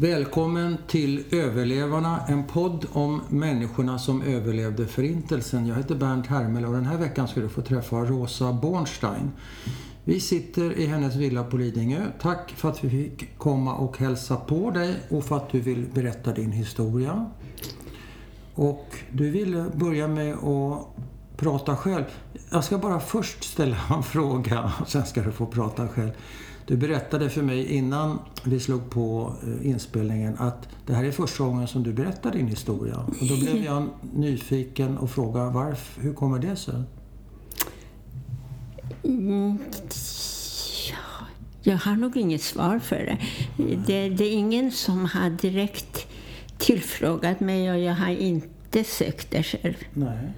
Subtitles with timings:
[0.00, 5.66] Välkommen till Överlevarna, en podd om människorna som överlevde Förintelsen.
[5.66, 9.30] Jag heter Bernt Hermel och den här veckan ska du få träffa Rosa Bornstein.
[10.04, 12.06] Vi sitter i hennes villa på Lidingö.
[12.20, 15.86] Tack för att vi fick komma och hälsa på dig och för att du vill
[15.94, 17.30] berätta din historia.
[18.54, 20.86] Och du ville börja med att
[21.36, 22.04] prata själv.
[22.50, 26.10] Jag ska bara först ställa en fråga, sen ska du få prata själv.
[26.70, 31.44] Du berättade för mig innan vi slog på eh, inspelningen att det här är första
[31.44, 32.96] gången som du berättar din historia.
[32.96, 36.74] Och då blev jag nyfiken och frågade varför, hur kommer det sig?
[39.04, 39.58] Mm,
[40.90, 41.26] ja,
[41.62, 43.18] jag har nog inget svar för det.
[43.86, 44.08] det.
[44.08, 46.06] Det är ingen som har direkt
[46.58, 49.74] tillfrågat mig och jag har inte sökt det själv.
[49.94, 50.32] Nej.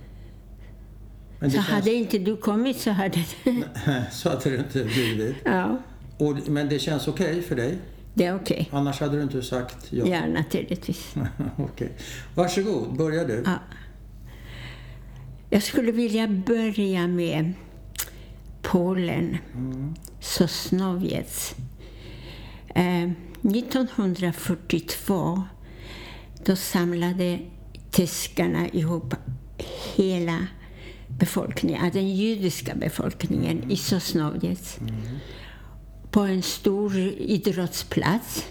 [1.41, 1.67] så känns...
[1.67, 3.65] hade inte du kommit så hade det...
[4.13, 5.37] så hade det inte blivit?
[5.45, 5.79] Ja.
[6.23, 7.79] Och, men det känns okej okay för dig?
[8.15, 8.67] Det är okej.
[8.69, 8.79] Okay.
[8.79, 10.07] Annars hade du inte sagt ja?
[10.07, 11.15] Ja, naturligtvis.
[11.57, 11.65] okej.
[11.65, 11.89] Okay.
[12.35, 13.43] Varsågod, börja du.
[13.47, 13.59] Ja.
[15.51, 17.53] Jag skulle vilja börja med
[18.63, 19.95] Polen, mm.
[20.21, 21.55] Sosnowiec.
[22.75, 23.11] Eh,
[23.43, 25.43] 1942
[26.45, 27.39] då samlade
[27.91, 29.15] tyskarna ihop
[29.97, 30.47] hela
[31.09, 33.71] befolkningen, den judiska befolkningen mm.
[33.71, 34.79] i Sosnowiec.
[34.81, 34.93] Mm
[36.13, 38.47] på en stor idrottsplats.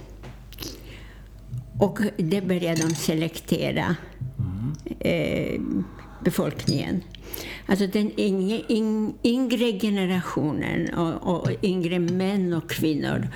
[1.79, 3.95] Och det började de selektera
[4.99, 5.61] eh,
[6.23, 7.03] befolkningen.
[7.65, 8.61] Alltså den yngre,
[9.23, 13.27] yngre generationen och, och, yngre män och kvinnor,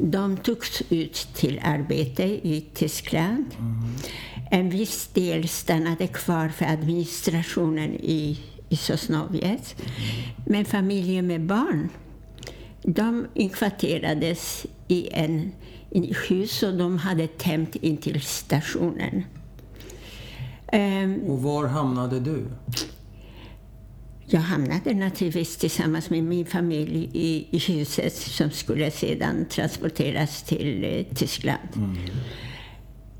[0.00, 3.44] de togs ut till arbete i Tyskland.
[4.50, 9.74] En viss del stannade kvar för administrationen i, i Sosnowiec.
[10.46, 11.88] Men familjer med barn
[12.82, 15.52] de inkvarterades i en,
[15.90, 19.24] i hus och de hade tämt in till stationen.
[20.72, 22.44] Um, och var hamnade du?
[24.30, 30.84] Jag hamnade naturligtvis tillsammans med min familj i, i huset som skulle sedan transporteras till
[30.84, 31.68] eh, Tyskland.
[31.76, 31.96] Mm.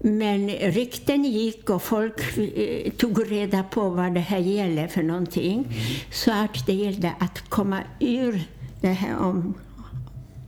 [0.01, 5.55] Men rykten gick och folk eh, tog reda på vad det här gäller för någonting.
[5.55, 5.75] Mm.
[6.11, 8.43] Så att det gällde att komma ur
[8.81, 9.55] det här om,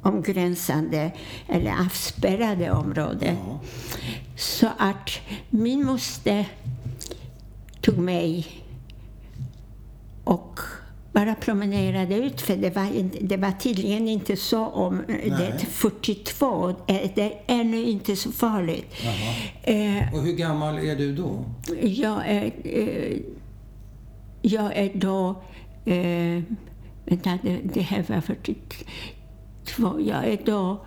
[0.03, 1.13] omgränsande
[1.49, 3.39] eller avspärrade området.
[3.47, 3.61] Ja.
[4.37, 5.11] Så att
[5.51, 6.49] min moster
[7.81, 8.47] tog mig
[10.25, 10.61] och
[11.13, 15.31] bara promenerade ut, för det var, det var tydligen inte så om Nej.
[15.31, 16.75] det 42.
[17.15, 18.95] Det är ännu inte så farligt.
[19.63, 21.45] Eh, och hur gammal är du då?
[21.83, 23.19] Jag är, eh,
[24.43, 25.43] jag är då
[25.85, 26.43] eh,
[27.11, 30.01] Vänta, det, det här var 42.
[30.01, 30.85] Jag är då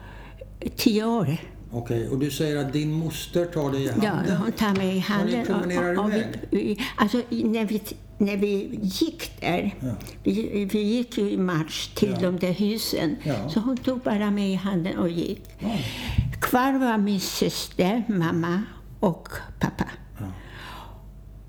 [0.75, 1.37] tio år.
[1.71, 4.25] Okej, och du säger att din moster tar dig i handen?
[4.27, 5.39] Ja, hon tar mig i handen.
[5.39, 6.25] Och ni promenerar och, och, iväg?
[6.49, 7.81] Vi, alltså, när vi,
[8.17, 9.93] när vi gick där, ja.
[10.23, 12.19] vi, vi gick ju i marsch till ja.
[12.21, 13.49] de där husen, ja.
[13.49, 15.43] så hon tog bara mig i handen och gick.
[15.59, 15.77] Ja.
[16.41, 18.63] Kvar var min syster, mamma
[18.99, 19.29] och
[19.59, 19.85] pappa.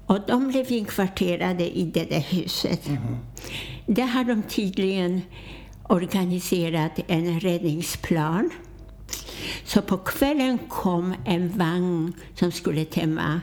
[0.06, 2.87] Och de blev inkvarterade i det där huset.
[2.87, 3.16] Mm.
[3.87, 5.22] Där har de tydligen
[5.82, 8.50] organiserat en räddningsplan.
[9.64, 13.41] Så på kvällen kom en vagn som skulle tömma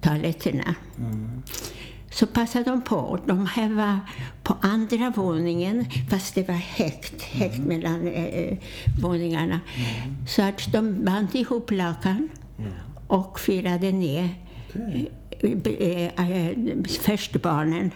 [0.00, 0.74] toaletterna.
[0.98, 1.42] Mm.
[2.10, 3.18] Så passade de på.
[3.26, 3.98] De här var
[4.42, 7.68] på andra våningen, fast det var högt, högt mm.
[7.68, 8.58] mellan äh,
[9.02, 9.60] våningarna.
[9.76, 10.26] Mm.
[10.26, 12.28] Så att de band ihop lakan
[13.06, 14.28] och firade ner
[14.74, 15.06] okay.
[15.42, 17.90] Äh, först barnen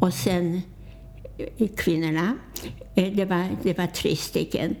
[0.00, 0.62] och sen
[1.76, 2.36] kvinnorna.
[2.94, 4.76] Det var, det var tre stycken.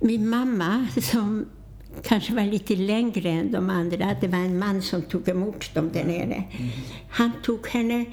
[0.00, 1.46] Min mamma, som
[2.02, 5.90] kanske var lite längre än de andra, det var en man som tog emot dem
[5.92, 6.44] där nere.
[6.58, 6.70] Mm.
[7.10, 8.04] Han tog henne,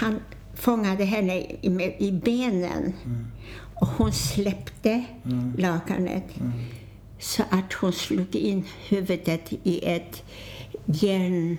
[0.00, 0.20] han
[0.54, 3.26] fångade henne i, i benen mm.
[3.74, 5.54] och hon släppte mm.
[5.58, 6.24] lakanet
[7.18, 10.22] så att hon slog in huvudet i ett
[10.84, 11.58] järn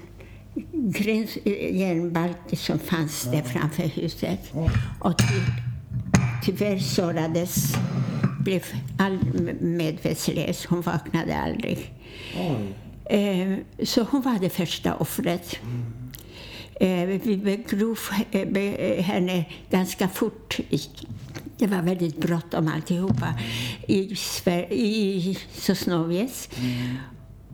[0.73, 1.37] gräns,
[1.71, 4.53] järnbalk som fanns där framför huset.
[4.99, 5.25] Och ty,
[6.43, 7.73] tyvärr sårades,
[8.39, 8.63] blev
[8.97, 9.19] all
[9.61, 10.65] medvetslös.
[10.65, 11.93] Hon vaknade aldrig.
[13.05, 15.59] Eh, så hon var det första offret.
[16.79, 17.99] Eh, vi begrov
[18.31, 20.59] eh, henne ganska fort.
[21.57, 23.33] Det var väldigt bråttom alltihopa
[23.87, 24.15] i,
[24.71, 26.49] i Sosnowiec.
[26.59, 26.97] Mm.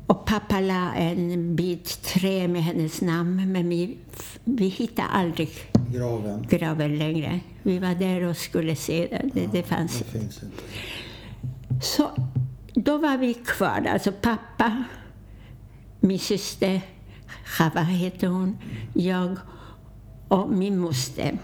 [0.07, 3.98] Och pappa la en bit trä med hennes namn, men vi,
[4.44, 5.50] vi hittade aldrig
[5.94, 6.48] graven.
[6.50, 7.39] graven längre.
[7.63, 9.31] Vi var där och skulle se den.
[9.33, 10.63] Det, ja, det fanns det finns inte.
[11.81, 12.12] Så
[12.74, 14.83] då var vi kvar, alltså pappa,
[16.00, 16.81] min syster,
[17.45, 18.57] Chava heter hon,
[18.94, 19.38] jag
[20.27, 21.38] och min moster.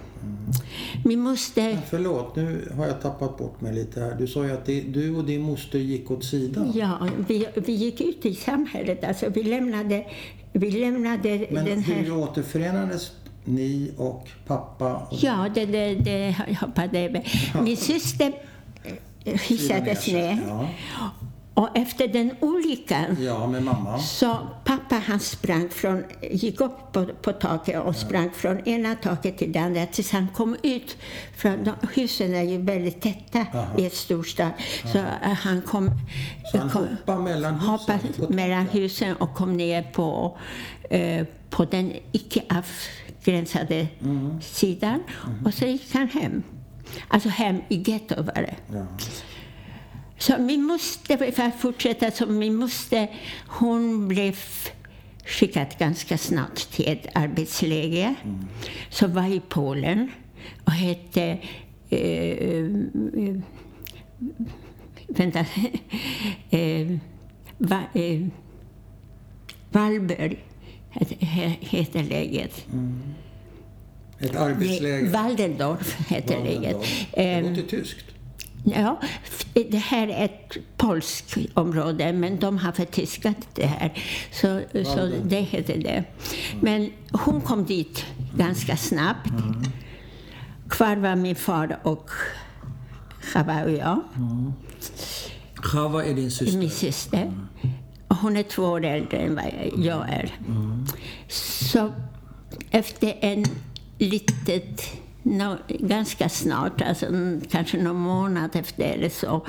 [1.06, 1.78] Min moster...
[1.90, 4.16] Förlåt, nu har jag tappat bort mig lite här.
[4.20, 6.72] Du sa ju att det, du och din moster gick åt sidan.
[6.76, 9.04] Ja, vi, vi gick ut i samhället.
[9.04, 10.06] Alltså, vi lämnade,
[10.52, 11.96] vi lämnade Men den här...
[11.96, 13.12] hur återförenades
[13.46, 14.96] ni och pappa?
[14.96, 15.18] Och...
[15.24, 17.24] Ja, det, det, det hoppade över.
[17.64, 18.34] Min syster
[19.24, 20.40] hissades ner.
[20.48, 20.70] Ja.
[21.56, 24.00] Och efter den olyckan ja, med mamma.
[24.00, 29.38] så pappa han sprang från, gick upp på, på taket och sprang från ena taket
[29.38, 30.98] till det andra tills han kom ut.
[31.38, 33.68] För de, husen är ju väldigt täta Aha.
[33.78, 34.52] i ett storstad.
[34.92, 35.92] Så uh, han kom...
[36.52, 37.70] Så han kom, hoppade mellan husen?
[37.70, 40.38] hoppade mellan husen och kom ner på,
[40.90, 44.42] eh, på den icke avgränsade Mm.
[44.42, 45.04] sidan.
[45.46, 46.44] Och så gick han hem.
[47.08, 48.56] Alltså hem i getto var det.
[48.74, 48.86] Ja.
[50.18, 53.08] Så min moster, för att fortsätta, så min moster,
[53.48, 54.36] hon blev
[55.26, 58.16] skickad ganska snart till ett arbetsläger
[58.90, 60.12] som var i Polen
[60.64, 61.38] och hette
[61.90, 63.40] eh, eh,
[65.08, 65.40] vänta,
[66.50, 66.88] eh,
[67.58, 68.22] va, eh,
[69.72, 70.38] Valberg
[70.90, 72.58] heter, he- heter läget.
[74.20, 75.12] Ett Nej, arbetsläger?
[75.12, 76.78] Waldendorf heter läget.
[77.14, 78.06] Det Ehm, låter tyskt.
[78.64, 79.00] Ja,
[79.54, 83.94] det här är ett polskt område, men de har förtyskat det här.
[84.32, 86.04] Så, så det heter det.
[86.62, 88.06] Men hon kom dit
[88.38, 89.30] ganska snabbt.
[90.70, 92.10] Kvar var min far och
[93.34, 94.02] Chava och jag,
[95.56, 96.58] Chava är din syster?
[96.58, 97.34] min syster.
[98.08, 99.46] Och hon är två år äldre än vad
[99.78, 100.32] jag är.
[101.28, 101.92] Så
[102.72, 103.46] efter en
[103.98, 104.82] litet,
[105.24, 107.06] nå- ganska snart, alltså
[107.52, 109.46] kanske någon månad efter eller så,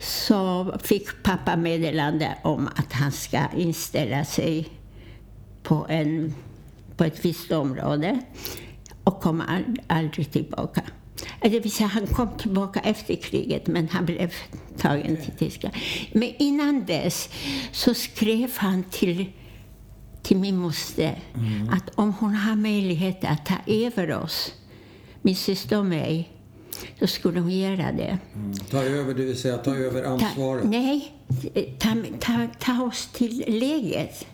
[0.00, 4.68] så fick pappa meddelande om att han ska inställa sig
[5.62, 6.34] på, en,
[6.96, 8.18] på ett visst område
[9.04, 10.82] och komma ald- aldrig tillbaka.
[11.40, 14.32] Eh, Det vill säga, han kom tillbaka efter kriget, men han blev
[14.78, 15.74] tagen till Tyskland.
[16.12, 17.28] Men innan dess
[17.72, 19.26] så skrev han till,
[20.22, 21.18] till min moster
[21.70, 24.52] att om hon har möjlighet att ta över oss,
[25.24, 26.30] min syster och mig,
[26.98, 28.18] så skulle hon göra det.
[28.34, 28.52] Mm.
[28.70, 31.12] Ta över, det vill säga ta över Ta, ansvaret nej,
[31.78, 31.88] ta,
[32.20, 34.26] ta, ta oss till läget.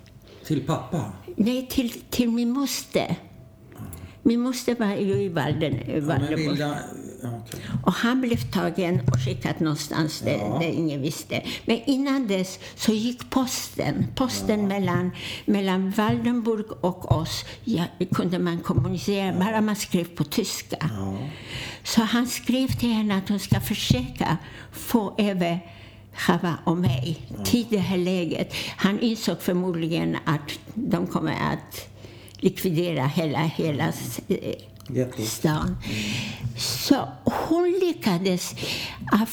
[0.47, 1.13] till pappa?
[1.37, 3.17] Nej, till, till min moster.
[4.23, 5.75] Min moster var ju i Walden,
[6.59, 6.75] Ja,
[7.23, 7.61] ja, okej.
[7.85, 10.59] Och han blev tagen och skickad någonstans där, Ja.
[10.59, 11.43] där ingen visste.
[11.65, 14.07] Men innan dess så gick posten.
[14.15, 15.11] Posten mellan,
[15.45, 17.85] mellan Waldenburg och oss ja,
[18.15, 20.77] kunde man kommunicera, bara man skrev på tyska.
[20.81, 21.19] Ja.
[21.85, 24.37] Så han skrev till henne att hon ska försöka
[24.73, 25.61] få över
[26.15, 28.55] Chava och mig till det här läget.
[28.77, 31.89] Han insåg förmodligen att de kommer att
[32.37, 33.89] likvidera hela, hela
[34.29, 34.55] eh
[35.27, 35.77] stan.
[36.57, 38.55] Så hon lyckades
[39.13, 39.29] av,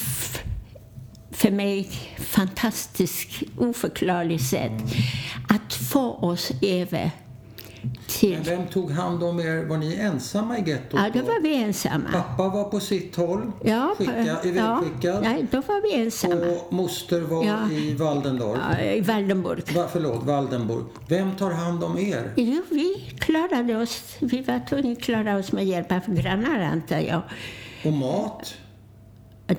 [1.32, 4.84] för mig, fantastiskt oförklarligt sätt
[5.50, 7.12] att få oss över
[8.08, 8.32] till...
[8.34, 9.66] Men vem tog hand om er?
[9.66, 12.10] Var ni ensamma i gettot Ja, då var vi ensamma.
[12.12, 15.24] Pappa var på sitt håll, Ja, skicka, ja, ivägskickad.
[15.24, 16.36] nej, då var vi ensamma.
[16.36, 17.72] Och moster var Ja.
[17.72, 18.60] i Waldendorf.
[18.72, 19.72] Ja, I Waldenburg.
[19.76, 20.86] Va, förlåt, Waldenburg.
[21.10, 22.34] Vem tar hand om er?
[22.36, 24.04] Jo, vi klarade oss.
[24.20, 27.22] Vi var tvungna att klara oss med hjälp av grannar, antar jag.
[27.86, 28.54] Och mat?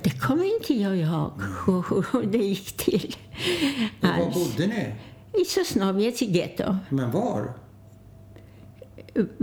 [0.02, 1.30] Det kommer inte jag ihåg
[1.66, 3.16] hur, det gick till.
[4.00, 4.94] Och var bodde ni?
[5.42, 6.76] I Sosnowiec i getto.
[6.88, 7.52] Men var?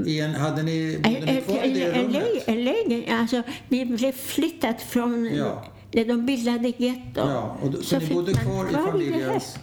[0.07, 2.43] En, hade ni, bodde ni kvar i det rummet?
[2.47, 5.63] en lägen, alltså, vi blev flyttat från Ja.
[5.91, 7.19] där de bildade getto.
[7.19, 9.57] Ja, och då, så, ni fick bodde man kvar i familjens...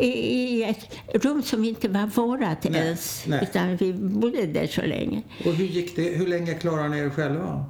[0.00, 0.86] I, I ett
[1.24, 3.40] rum som inte var vårat Nej, ens, nej.
[3.42, 5.22] utan vi bodde där så länge.
[5.46, 6.02] Och hur gick det?
[6.02, 7.64] Hur länge klarade ni er själva?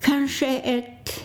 [0.00, 1.24] Kanske ett,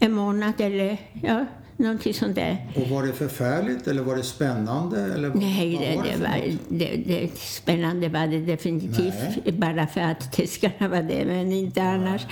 [0.00, 2.66] en månad eller ja, någonting sånt där.
[2.76, 5.00] Och var det förfärligt eller var det spännande?
[5.14, 9.44] Eller Nej, det, var det, för var, det, det, spännande var det definitivt.
[9.56, 12.22] Bara för att tyskarna var det, men inte annars.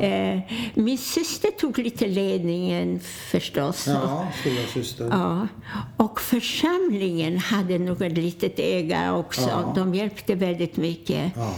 [0.00, 0.38] Eh,
[0.74, 3.00] min syster tog lite ledningen
[3.30, 3.86] förstås.
[3.86, 5.08] Ja, stora syster.
[5.10, 5.48] Ja,
[5.96, 9.40] och församlingen hade nog ett litet öga också.
[9.40, 9.72] Ja.
[9.76, 11.32] De hjälpte väldigt mycket.
[11.36, 11.54] Ja.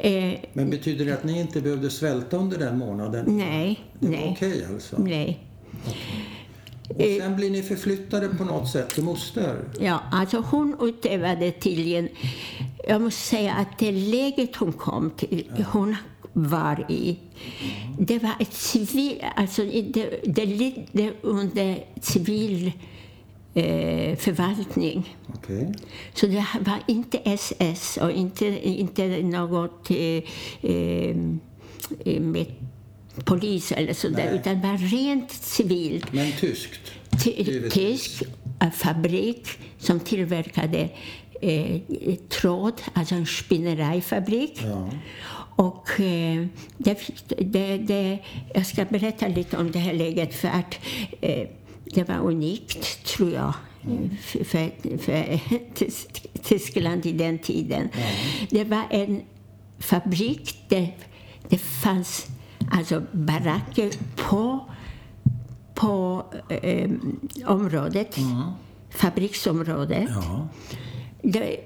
[0.00, 3.24] Eh, Men betyder det att ni inte behövde svälta under den månaden?
[3.28, 4.96] nej, Det var nej, okej alltså?
[4.98, 5.38] nej.
[6.88, 9.64] Och sen blir ni förflyttade på något sätt till moster?
[9.80, 12.08] Ja, alltså hon utövade tydligen...
[12.88, 15.64] Jag måste säga att det läget hon kom till...
[15.72, 15.96] Hon
[16.32, 17.18] var i.
[17.98, 22.72] Det var ett civil, alltså det, det lydde under civil
[23.54, 25.16] eh, förvaltning.
[25.34, 25.66] Okay.
[26.14, 30.22] Så det var inte SS och inte, inte något eh,
[30.70, 31.16] eh,
[32.20, 32.46] med
[33.24, 36.12] polis eller sådär, utan det var rent civilt.
[36.12, 36.92] Men tyskt?
[37.70, 38.22] Tysk
[38.74, 40.88] fabrik som tillverkade
[41.40, 41.80] eh,
[42.28, 44.60] tråd, alltså en spinnerifabrik.
[44.62, 44.90] Ja.
[45.56, 46.46] Och eh,
[46.76, 46.98] det,
[47.38, 48.18] det, det,
[48.54, 50.78] jag ska berätta lite om det här läget för att
[51.20, 51.48] eh,
[51.84, 53.54] det var unikt, tror jag,
[54.20, 55.40] för, för, för
[56.42, 57.88] Tyskland i den tiden.
[57.92, 58.06] Ja.
[58.50, 59.22] Det var en
[59.78, 60.96] fabrik där
[61.48, 62.26] det fanns
[62.70, 64.60] alltså baracker på,
[65.74, 66.90] på eh,
[67.46, 68.42] området, Mm.
[68.90, 70.08] fabriksområdet.
[70.08, 70.48] Ja.
[71.22, 71.56] De,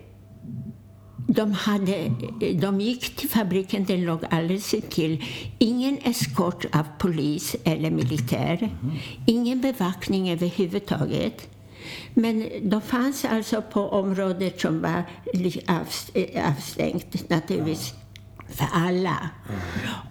[1.29, 2.11] de, hade,
[2.61, 5.25] de gick till fabriken, den låg alldeles till.
[5.59, 8.71] Ingen eskort av polis eller militär.
[9.27, 11.49] Ingen bevakning överhuvudtaget.
[12.15, 15.03] Men de fanns alltså på området som var
[15.67, 17.95] avs- avstängt naturligtvis
[18.51, 19.31] för alla.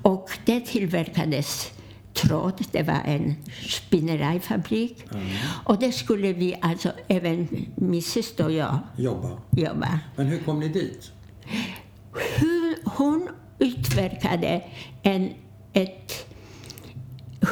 [0.01, 1.71] Och det tillverkades
[2.13, 2.63] tråd.
[2.71, 3.35] Det var en
[3.69, 5.05] spinnerifabrik.
[5.63, 9.29] Och där skulle vi alltså, även min syster och jag, Jobba.
[9.51, 9.99] jobba.
[10.15, 11.11] Men hur kom ni dit?
[12.39, 13.29] Hur hon
[13.59, 14.63] utverkade
[15.03, 15.29] en,
[15.73, 16.25] ett...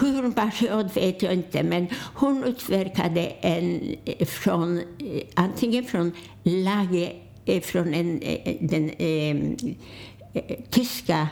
[0.02, 4.84] Hur hon sig åt vet jag inte, men hon utverkade en från, eh,
[5.34, 6.12] antingen från
[6.44, 7.14] laget,
[7.46, 9.36] eh, från en, eh, den eh, eh,
[10.70, 11.28] tyska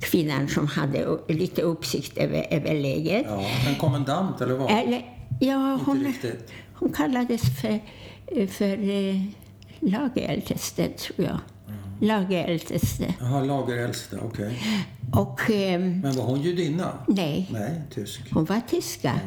[0.00, 3.26] kvinnan som hade lite uppsikt över, över läget.
[3.28, 4.70] Ja, en kommendant eller vad?
[4.70, 5.02] Eller,
[5.40, 6.50] ja, Inte hon, riktigt.
[6.74, 7.80] hon kallades för,
[8.46, 9.22] för eh,
[9.80, 11.38] lageräldste, tror jag.
[12.00, 13.14] Lageräldste.
[13.20, 14.58] Jaha, lageräldste, okej.
[15.12, 16.92] Och ehm, Men var hon judinna?
[17.08, 18.20] nej, Nej, tysk.
[18.32, 19.20] hon var tyska.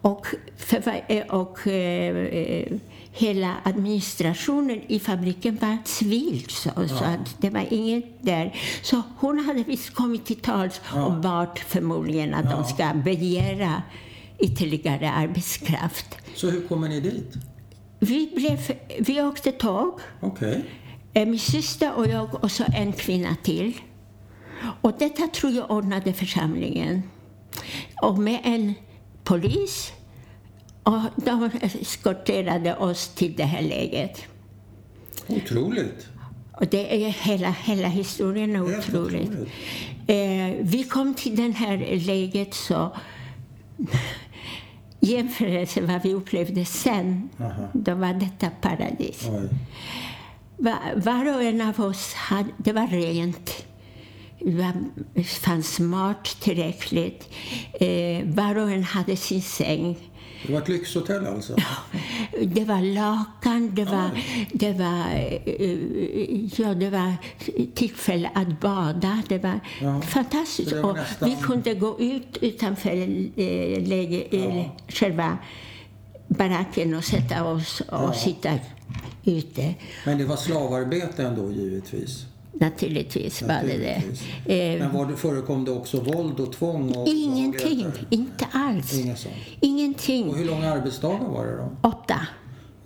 [0.00, 0.26] Och,
[0.56, 2.72] för, eh, och eh, eh,
[3.16, 8.56] hela administrationen i fabriken var civil, så, så att det var inget där.
[8.82, 13.82] Så hon hade visst kommit till tals och bad förmodligen att de ska begära
[14.38, 16.06] ytterligare arbetskraft.
[16.34, 17.34] Så hur kommer ni dit?
[17.98, 18.58] Vi, blev,
[19.00, 20.64] vi åkte tåg, Okej.
[21.12, 23.72] eh, min syster och jag och så en kvinna till.
[24.80, 27.02] Och detta tror jag ordnade församlingen.
[28.02, 28.74] Och med en
[29.24, 29.92] polis.
[30.84, 34.22] Och de eskorterade oss till det här läget.
[35.26, 36.06] Otroligt.
[36.60, 39.30] Och det är hela, hela historien är otroligt.
[40.06, 42.92] Eh, vi kom till det här läget så
[45.00, 47.68] jämförelse vad vi upplevde sen, Aha.
[47.72, 49.28] då var detta paradis.
[49.30, 49.48] Oj.
[50.56, 53.66] Va- Var och en av oss hade, det var rent.
[55.14, 57.28] Det fanns mat tillräckligt.
[57.80, 59.96] Eh, var och en hade sin säng.
[60.46, 61.56] Det var ett lyxhotell alltså?
[62.46, 64.10] Det var lakan, det var,
[64.52, 65.06] det var,
[65.44, 67.12] eh, ja, det var
[67.74, 69.22] tillfälle att bada.
[69.28, 70.70] Det var Ja, fantastiskt.
[70.70, 75.38] det var Och nästan- vi kunde gå ut utanför eh, läge, eh, själva
[76.28, 78.12] baracken och sätta oss och Ja.
[78.12, 78.50] sitta
[79.24, 79.74] ute.
[80.06, 82.26] Men det var slavarbete ändå givetvis?
[82.60, 83.94] Naturligtvis var det det.
[83.96, 84.22] Naturligtvis.
[84.46, 86.94] Eh, Men var det, förekom det också våld och tvång?
[86.96, 88.06] Och Ingenting, svagheter?
[88.10, 88.92] inte alls.
[89.60, 90.28] Ingenting.
[90.28, 91.88] Och hur långa arbetsdagar var det då?
[91.88, 92.26] Åtta.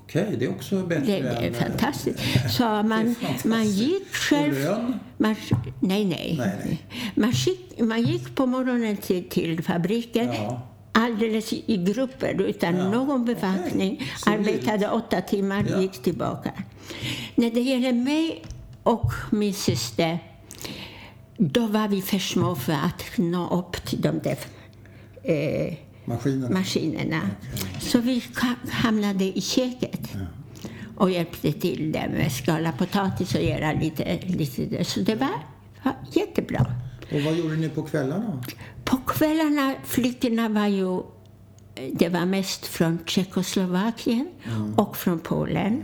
[0.03, 1.55] Okej, det är också bättre Det, det är än...
[1.55, 2.19] fantastiskt.
[2.51, 3.45] Så man, fantastiskt.
[3.45, 4.53] man gick själv...
[4.53, 4.95] Och lön?
[5.17, 5.37] Man,
[5.81, 6.35] nej, nej.
[6.39, 6.83] Nej, nej.
[7.15, 10.61] Man, gick, man gick på morgonen till, till fabriken Ja.
[10.93, 13.97] alldeles i grupper utan Ja, någon bevakning.
[14.25, 14.27] Civilt.
[14.49, 15.81] Arbetade åtta timmar, Ja.
[15.81, 16.53] gick tillbaka.
[17.35, 18.43] När det gäller mig
[18.89, 20.19] och min syster,
[21.37, 24.39] då var vi för små för att nå upp till de där
[25.23, 26.59] eh, Maskinerna?
[26.59, 27.21] maskinerna.
[27.81, 28.23] Så vi
[28.71, 30.01] hamnade i köket
[30.97, 34.85] och hjälpte till där med skala potatis och göra lite, lite där.
[34.85, 35.43] Så det var,
[35.83, 36.67] var jättebra.
[37.13, 38.43] Och vad gjorde ni på kvällarna?
[38.85, 41.03] På kvällarna, flickorna var ju
[41.93, 44.29] det var mest från Tjeckoslovakien
[44.77, 45.83] och från Polen.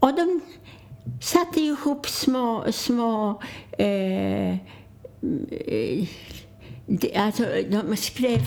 [0.00, 0.40] Och de
[1.20, 3.42] satte ihop små, små
[3.78, 6.08] eh, eh,
[6.86, 8.42] de, alltså, de skrev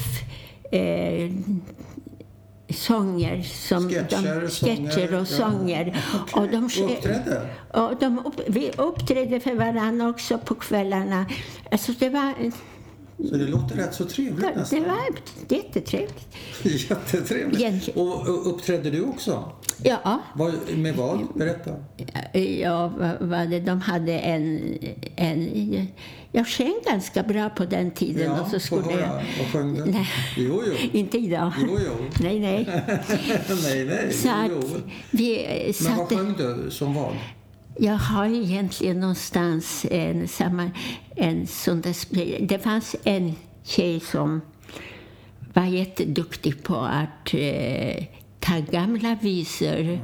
[0.72, 1.32] eh,
[2.70, 6.20] sånger, som Sketcher, de, sketcher och sånger, ja.
[6.22, 6.42] Okej.
[6.42, 7.50] Och de, uppträdde?
[7.74, 11.26] Och de vi uppträdde för varandra också på kvällarna.
[11.72, 12.34] Alltså det var,
[13.28, 14.84] Så det låter rätt så trevligt det nästan.
[14.84, 14.98] var
[15.58, 16.28] jättetrevligt.
[16.64, 17.60] Jättetrevligt.
[17.62, 18.00] Egentligen.
[18.02, 19.52] Och, uppträdde du också?
[19.84, 20.22] Ja.
[20.36, 21.28] Vad, med vad?
[21.36, 21.72] Berätta.
[22.62, 24.78] Ja, vad, det, de hade en,
[25.16, 25.88] en...
[26.32, 28.24] Jag sjöng ganska bra på den tiden.
[28.24, 29.02] Ja, och så skulle höra.
[29.02, 29.86] jag, Vad sjöng du?
[29.86, 30.10] Nej.
[30.38, 31.00] Jo, jo.
[31.00, 31.52] Inte idag.
[31.62, 32.06] Jo, jo.
[32.20, 32.66] Nej, nej.
[33.64, 34.14] nej, nej.
[34.14, 34.80] Så jo, jo.
[35.12, 37.16] vi Men vad sjöng du som vad?
[37.82, 40.72] Jag har egentligen någonstans en, samma,
[41.16, 43.34] en sp- Det fanns en
[43.64, 44.42] tjej som
[45.54, 48.04] var jätteduktig på att eh,
[48.40, 50.00] ta gamla visor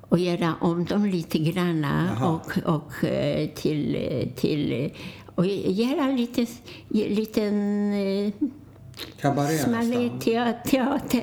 [0.00, 2.28] och göra om dem lite granna Jaha.
[2.30, 3.96] och, och eh, till,
[4.36, 4.90] till
[5.34, 6.46] och göra en liten,
[6.88, 8.32] liten eh,
[9.20, 10.20] Kabaré nästan.
[10.20, 11.22] te- teater.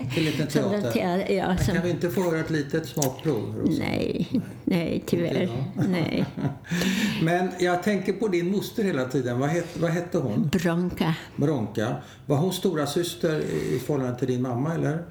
[0.50, 0.91] Teater.
[0.91, 3.55] te- ja, Men som, kan vi inte få höra ett litet smakprov?
[3.57, 3.79] Rosa?
[3.79, 4.27] nej,
[4.63, 5.50] nej, tyvärr.
[5.89, 6.25] Nej.
[7.24, 9.39] Men jag tänker på din moster hela tiden.
[9.39, 10.50] Vad hette, vad hette hon?
[10.53, 11.13] Bronka.
[11.36, 11.96] Bronka.
[12.25, 13.39] Var hon stora syster
[13.75, 15.05] i förhållande till din mamma eller?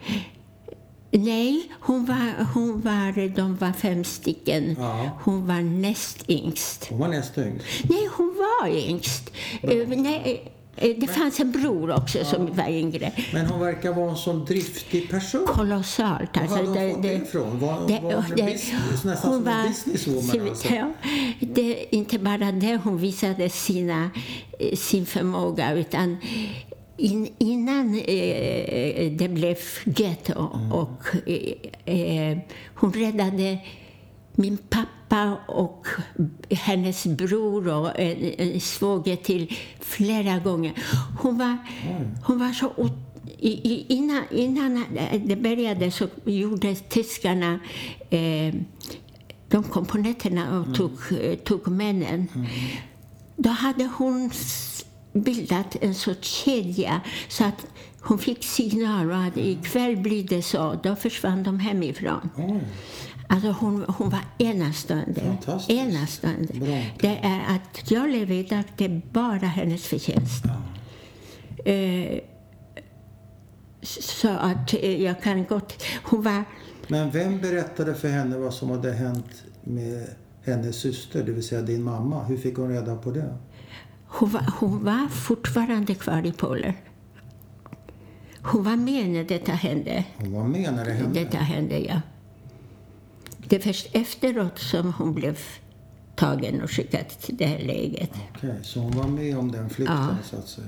[1.10, 4.76] Nej, hon var, hon var, de var fem stycken.
[4.78, 5.18] Ja.
[5.22, 6.86] Hon var näst yngst.
[6.90, 7.64] Hon var näst yngst.
[7.90, 9.30] Nej, hon var yngst.
[9.62, 13.12] Eh, nej, det fanns en bror också som var yngre.
[13.32, 15.46] Men hon verkar vara en sån driftig person.
[15.46, 16.36] Kolossalt.
[16.36, 17.58] Var Alltså, hade hon fått det ifrån?
[17.58, 20.48] Var, det- var hon det- business, nästan som en businesswoman?
[20.48, 20.74] Alltså.
[20.74, 20.92] Ja,
[21.40, 24.10] det, inte bara det, hon visade sina,
[24.58, 26.16] eh, sin förmåga utan
[26.96, 30.72] in, innan eh, det blev ghetto Mm.
[30.72, 32.38] och eh, eh,
[32.74, 33.58] hon räddade
[34.36, 35.86] min pappa och
[36.50, 40.72] hennes bror och en, en svåger till flera gånger.
[41.20, 41.56] Hon var,
[42.24, 42.72] hon var så
[43.38, 44.84] i, innan, innan
[45.24, 47.60] det började så gjorde tyskarna
[48.10, 48.54] eh,
[49.48, 52.28] de kom på nätterna och tog, eh, tog männen.
[53.36, 54.30] Då hade hon
[55.12, 57.66] bildat en sorts kedja så att
[58.00, 60.80] hon fick signaler att ikväll blir det så.
[60.82, 62.30] Då försvann de hemifrån.
[62.36, 62.60] Oj.
[63.28, 65.36] Alltså hon, hon var enastående.
[65.68, 66.52] Enastående.
[66.54, 66.82] Bra.
[67.00, 70.44] Det är att jag lever idag, det är bara hennes förtjänst.
[71.64, 72.18] Eh,
[73.82, 75.82] så att eh, jag kan gott...
[76.02, 76.44] Hon var...
[76.88, 80.06] Men vem berättade för henne vad som hade hänt med
[80.42, 82.24] hennes syster, det vill säga din mamma?
[82.24, 83.34] Hur fick hon reda på det?
[84.06, 86.74] Hon var, hon var fortfarande kvar i Polen.
[88.42, 90.04] Hon var med när detta hände.
[90.16, 91.20] Hon var med när det hände.
[91.20, 92.00] Detta hände, ja.
[93.48, 95.38] Det är först efteråt som hon blev
[96.14, 98.10] tagen och skickad till det här läget.
[98.36, 100.16] Okej, så hon var med om den flykten Ja.
[100.24, 100.66] så att säga.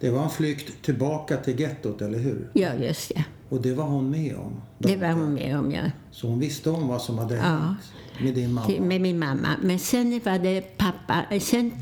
[0.00, 2.50] Det var en flykt tillbaka till gettot, eller hur?
[2.52, 3.24] Ja, just det.
[3.48, 4.52] Och det var hon med om?
[4.78, 5.82] Det var hon med om, ja.
[6.10, 7.42] Så hon visste om vad som hade Ja.
[7.42, 7.78] hänt
[8.20, 8.80] med din mamma?
[8.80, 9.48] Med min mamma.
[9.62, 11.24] Men sen var det pappa.
[11.40, 11.72] Sen,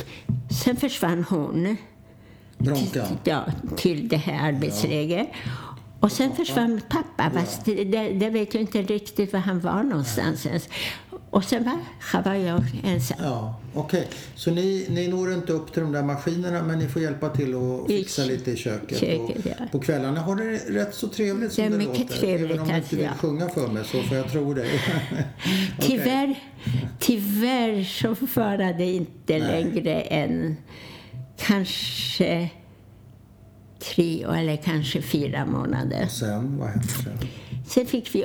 [0.64, 1.76] sen försvann hon
[2.58, 3.06] Bronka?
[3.24, 3.44] ja,
[3.76, 5.28] till det här arbetsläget.
[6.00, 10.46] Och sen försvann pappa, fast det, det, vet jag inte riktigt var han var någonstans
[10.46, 10.68] ens.
[11.30, 13.16] Och sen var, var jag ensam.
[13.22, 14.08] Ja, okej.
[14.34, 17.54] Så ni, ni når inte upp till de där maskinerna men ni får hjälpa till
[17.54, 18.98] och I fixa lite i köket.
[18.98, 19.66] köket, och ja.
[19.72, 22.16] På kvällarna har det rätt så trevligt som Det är det, mycket låter.
[22.16, 23.12] trevligt, Även om du inte vill ja.
[23.18, 24.68] sjunga för mig så får jag tro dig.
[25.78, 25.88] Okej.
[25.88, 26.34] Tyvärr,
[26.98, 30.56] tyvärr så var det inte längre än
[31.36, 32.50] kanske
[33.80, 36.04] tre eller kanske fyra månader.
[36.04, 37.18] Och sen, vad hände sen?
[37.66, 38.24] Sen fick vi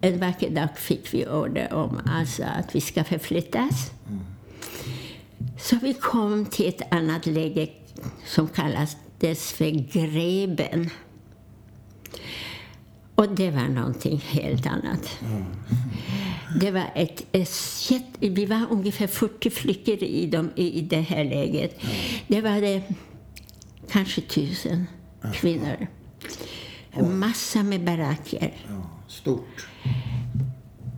[0.00, 3.90] en vacker dag fick vi order om alltså att vi ska förflyttas.
[5.58, 7.68] Så vi kom till ett annat läge
[8.26, 10.90] som kallas dess för Greben.
[13.14, 15.18] Och det var någonting helt annat.
[16.60, 17.50] Det var ett, ett
[18.20, 21.80] vi var ungefär 40 flickor i, dem, i, det här läget.
[22.28, 22.82] Det var det
[23.90, 24.86] kanske tusen
[25.34, 25.86] kvinnor.
[27.02, 28.54] Massa med baracker.
[28.68, 29.66] Ja, stort.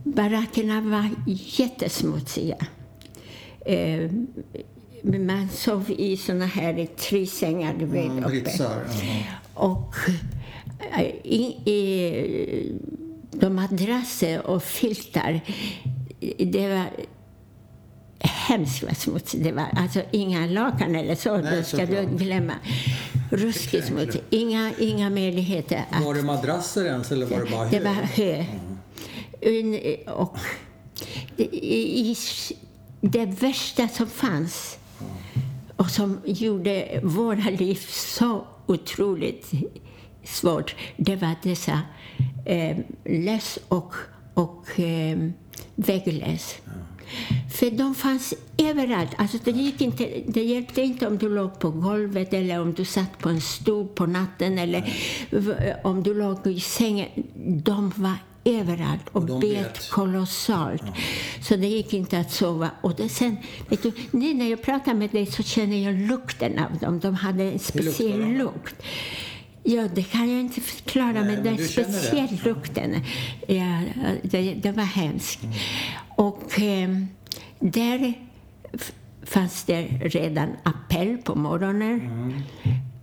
[0.03, 2.55] Barackerna var jättesmutsiga.
[3.65, 4.11] Eh,
[5.03, 8.29] man sov i såna här tre sängar, du vet, Mm, uppe.
[8.29, 8.85] britsar.
[8.91, 9.23] jaha.
[9.53, 9.93] Och
[10.97, 12.79] eh, i, i,
[13.31, 15.41] de madrasser och filtar,
[16.39, 16.85] det var
[18.19, 19.67] hemskt vad smutsigt det var.
[19.77, 22.53] Alltså inga lakan eller så, Nej, det ska du glömma.
[23.31, 24.23] Ruskigt smutsigt.
[24.29, 27.83] Inga, inga möjligheter att Var det madrasser ens eller var det bara det hö?
[27.83, 28.43] var hö.
[29.41, 30.37] Un- Och
[31.37, 32.15] det, i,
[33.01, 34.77] det värsta som fanns
[35.75, 39.51] och som gjorde våra liv så otroligt
[40.23, 41.81] svårt, det var dessa
[42.45, 43.93] eh, läs och,
[44.33, 45.17] och eh,
[45.75, 46.55] väggläs.
[47.51, 49.11] För de fanns överallt.
[49.17, 52.85] Alltså det, gick inte, det hjälpte inte om du låg på golvet eller om du
[52.85, 54.93] satt på en stol på natten eller
[55.83, 57.07] om du låg i sängen.
[57.63, 60.83] De var överallt och, Och bet kolossalt.
[61.41, 62.69] Så det gick inte att sova.
[62.81, 63.37] Och det sen,
[63.69, 66.99] vet du, nu när jag pratar med dig så känner jag lukten av dem.
[66.99, 68.37] De hade en speciell de?
[68.37, 68.75] lukt.
[69.63, 71.93] Ja, det kan jag inte förklara, Nej, men den du känner det.
[71.93, 72.95] speciell lukten.
[73.47, 73.81] Ja,
[74.23, 75.43] det, det var hemskt.
[75.43, 75.55] Mm.
[76.15, 76.89] Och eh,
[77.59, 78.13] där
[79.23, 82.01] fanns det redan appell på morgonen.
[82.01, 82.41] Mm.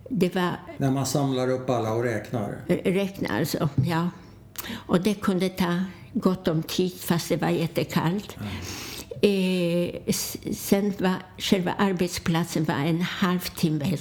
[0.08, 2.54] Det var När man samlar upp alla och räknar.
[2.84, 4.10] räkna alltså, ja.
[4.72, 5.78] Och det kunde ta
[6.12, 8.36] gott om tid fast det var jättekallt.
[9.22, 13.96] Eh, s- sen var själva arbetsplatsen var en halvtimme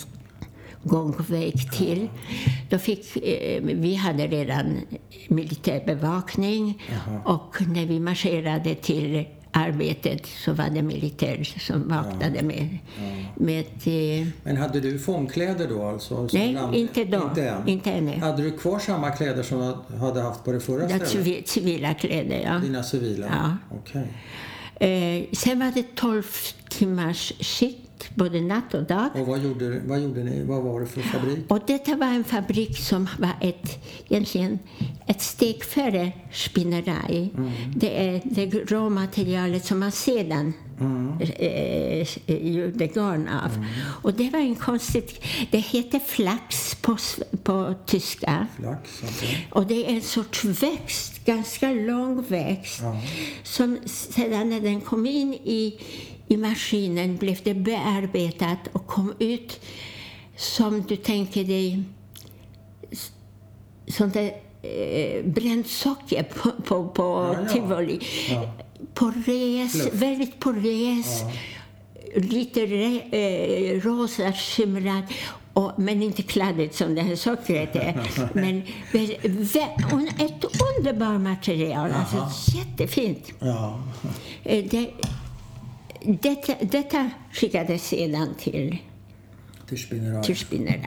[0.84, 2.10] gångväg till.
[2.70, 4.78] Då fick, eh, vi hade redan
[5.28, 6.84] militär bevakning
[7.26, 12.78] och när vi marscherade till arbetet så var det militär som vaktade med,
[13.36, 13.66] med
[14.22, 16.28] eh, Men hade du fångkläder då alltså?
[16.34, 17.18] Nej, ram- inte då.
[17.24, 17.68] Inte än?
[17.68, 18.16] Inte ännu.
[18.20, 21.10] Hade du kvar samma kläder som du hade haft på det förra ja, stället?
[21.10, 22.42] civi- civila kläder.
[22.46, 22.54] Ja.
[22.60, 23.26] Dina civila?
[23.30, 23.58] Ja.
[23.82, 24.08] Okej.
[24.80, 26.24] Eh, sen var det 12
[26.70, 27.78] timmars skift,
[28.16, 29.10] både natt och dag.
[29.14, 30.44] Och vad gjorde, vad gjorde ni?
[30.44, 31.40] Vad var det för fabrik?
[31.48, 34.60] Och detta var en fabrik som var ett, egentligen
[35.06, 37.30] ett steg före spinneri.
[37.76, 40.54] Det är det råmaterialet som man sedan
[41.20, 43.66] eh, gjorde garn av.
[44.02, 45.24] Och det var en konstigt...
[45.52, 46.98] Det heter flax på,
[47.44, 48.48] på tyska.
[48.60, 49.04] Flax?
[49.04, 49.48] okej.
[49.52, 52.82] Och det är en sorts växt, ganska lång växt,
[53.44, 55.80] som sedan när den kom in i,
[56.28, 59.60] i maskinen blev det bearbetat och kom ut
[60.38, 61.84] som du tänker dig
[62.92, 63.12] s-
[63.88, 64.32] sånt där
[64.62, 67.54] eh, bränt socker på, på, på Ja, ja.
[67.54, 68.00] tivoli.
[68.30, 68.52] Ja.
[68.94, 71.22] Porös, väldigt porös,
[72.16, 75.04] lite re, eh, rosa skimrad.
[75.54, 78.10] Och, men inte kladdigt som det här sockret är.
[78.34, 78.58] men
[80.08, 80.46] ett
[80.78, 81.92] underbart material.
[81.92, 83.32] Alltså, jättefint.
[83.40, 83.80] Ja.
[84.44, 84.90] Eh, Det,
[86.04, 88.78] detta, detta skickades sedan till,
[90.36, 90.80] spinneri.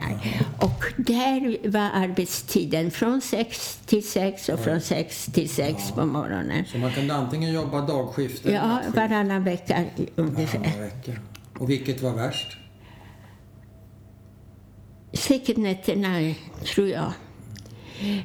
[0.61, 6.65] Och där var arbetstiden från sex till sex och från sex till sex på morgonen.
[6.65, 9.83] Så man kunde antingen jobba dagskift eller Ja, nattskift varannan vecka
[10.15, 10.59] ungefär.
[10.59, 11.11] varannan vecka.
[11.59, 12.57] Och vilket var värst?
[15.13, 16.33] Säkert nätterna,
[16.75, 17.11] tror jag.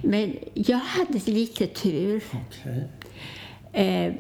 [0.03, 2.23] Men jag hade lite tur.
[2.33, 2.89] Okej.
[3.87, 4.13] Eh,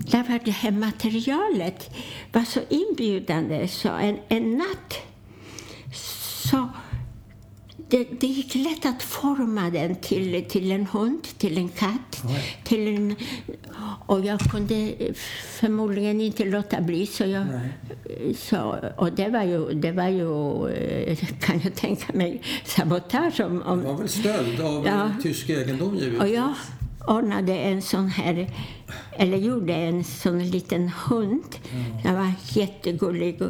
[0.00, 1.90] därför att det här materialet
[2.32, 4.94] var så inbjudande så en, en natt
[6.50, 6.68] så
[7.88, 12.22] det, det gick lätt att forma den till, till en hund, till en katt.
[12.24, 12.58] Oj.
[12.64, 13.16] Till en,
[14.06, 14.92] och jag kunde
[15.60, 17.06] förmodligen inte låta bli.
[17.06, 17.46] Så jag,
[18.36, 23.40] så, och det var ju, det var ju, eh, kan jag tänka mig, sabotage.
[23.40, 25.10] Om, Det om, var väl stöld av Ja.
[25.22, 26.20] tysk egendom givetvis?
[26.20, 26.54] och jag
[27.10, 28.50] ordnade en sån här,
[29.16, 31.56] eller gjorde en sån liten hund.
[32.02, 33.40] Den var jättegullig.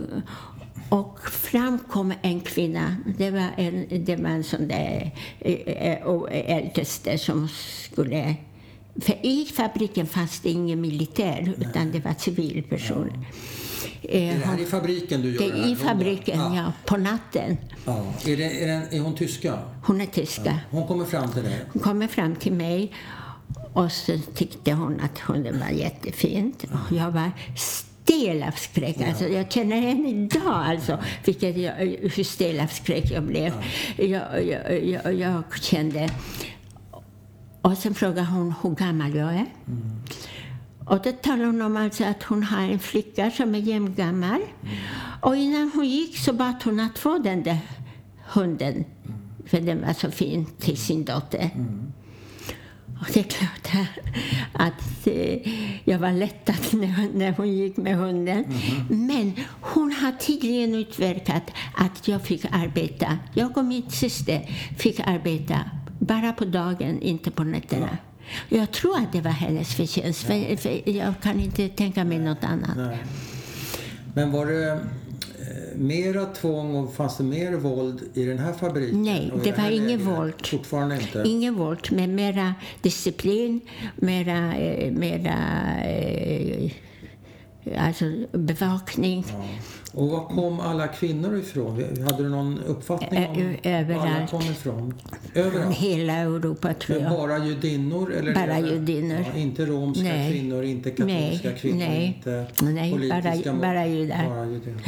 [0.88, 2.96] Och, fram kom en kvinna.
[3.18, 7.48] Det var en, det var en sån där eh, eh, och äldste som
[7.92, 8.34] skulle...
[9.00, 13.24] För i fabriken fanns det ingen militär, utan det var civilperson.
[14.02, 16.56] Eh, Är det här i fabriken du gör det det är i fabriken, Ja.
[16.56, 16.72] ja.
[16.86, 17.56] På natten.
[17.84, 18.04] ja.
[18.26, 19.58] Är, det, är, den, är hon tyska?
[19.84, 20.58] Hon är tyska.
[20.70, 21.60] Hon kommer fram till dig?
[21.72, 22.92] Hon kommer fram till mig
[23.72, 26.64] och så tyckte hon att hunden var jättefint.
[26.64, 29.00] Och jag var stel av skräck.
[29.00, 31.72] Alltså, jag känner än idag alltså, vilket jag,
[32.14, 33.52] hur stel av skräck jag blev.
[33.96, 36.10] Jag, jag, jag, jag kände...
[37.62, 39.46] Och sen frågade hon hur gammal jag är.
[40.84, 44.40] Och då talade hon om alltså att hon har en flicka som är jämngammal.
[45.20, 47.58] Och innan hon gick så bad hon att få den där
[48.32, 48.84] hunden,
[49.46, 51.50] för den var så fin, till sin dotter.
[53.00, 53.86] Och det är klart
[54.52, 55.48] att eh,
[55.84, 56.56] jag var lättad
[57.14, 58.44] när, hon gick med hunden.
[58.88, 61.42] Men hon har tydligen utverkat
[61.76, 63.18] att jag fick arbeta.
[63.34, 64.40] Jag och min syster
[64.78, 67.98] fick arbeta bara på dagen, inte på nätterna.
[68.48, 72.76] Jag tror att det var hennes förtjänst, för, jag kan inte tänka mig något annat.
[72.76, 72.98] Nej.
[74.14, 74.80] Men var det
[75.80, 79.02] mera tvång och fanns det mer våld i den här fabriken?
[79.02, 80.46] Nej, det var inget våld.
[80.46, 81.22] Fortfarande inte?
[81.26, 83.60] Ingen våld, men mera disciplin,
[83.96, 85.36] mera, eh, mera
[85.84, 86.70] eh,
[87.78, 89.24] alltså bevakning.
[89.28, 89.44] Ja.
[89.92, 91.84] Och var kom alla kvinnor ifrån?
[92.04, 94.30] Hade du någon uppfattning om Ö- ö- var alla överallt.
[94.30, 94.94] kom ifrån?
[95.32, 95.76] Från Överallt?
[95.76, 97.12] hela Europa, tror Men jag.
[97.16, 98.12] bara judinnor?
[98.14, 99.24] Eller Bara eller- judinnor.
[99.34, 100.32] Ja, inte romska Nej.
[100.32, 102.06] kvinnor, inte katolska Nej, kvinnor, nej.
[102.06, 104.28] inte Nej, bara- politiska må- bara judar.
[104.28, 104.80] Bara judinnor.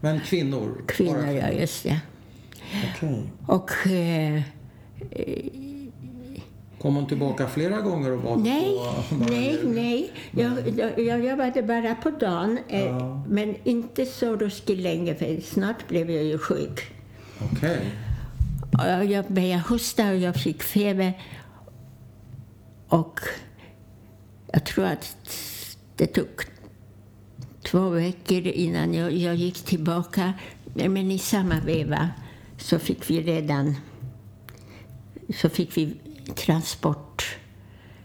[0.00, 0.82] Men kvinnor?
[0.88, 2.00] Kvinnor, bara ja, just det.
[2.96, 3.22] Okej.
[3.46, 4.42] Och eh,
[6.82, 8.76] Kom hon tillbaka flera gånger och bad Nej,
[9.08, 10.12] på nej, nej.
[10.30, 13.24] Jag, jag, jag jobbade bara på dagen, eh, Ja.
[13.28, 16.80] men inte så ruskigt länge för snart blev jag ju sjuk.
[17.52, 17.80] Okej.
[18.72, 21.22] Och Jag började hosta och jag fick feber.
[22.88, 23.20] Och
[24.52, 25.16] jag tror att
[25.96, 26.26] det tog
[27.62, 30.32] två veckor innan jag, jag gick tillbaka.
[30.74, 32.08] Men i samma veva
[32.58, 33.74] så fick vi redan
[35.34, 35.94] så fick vi
[36.36, 37.36] transport,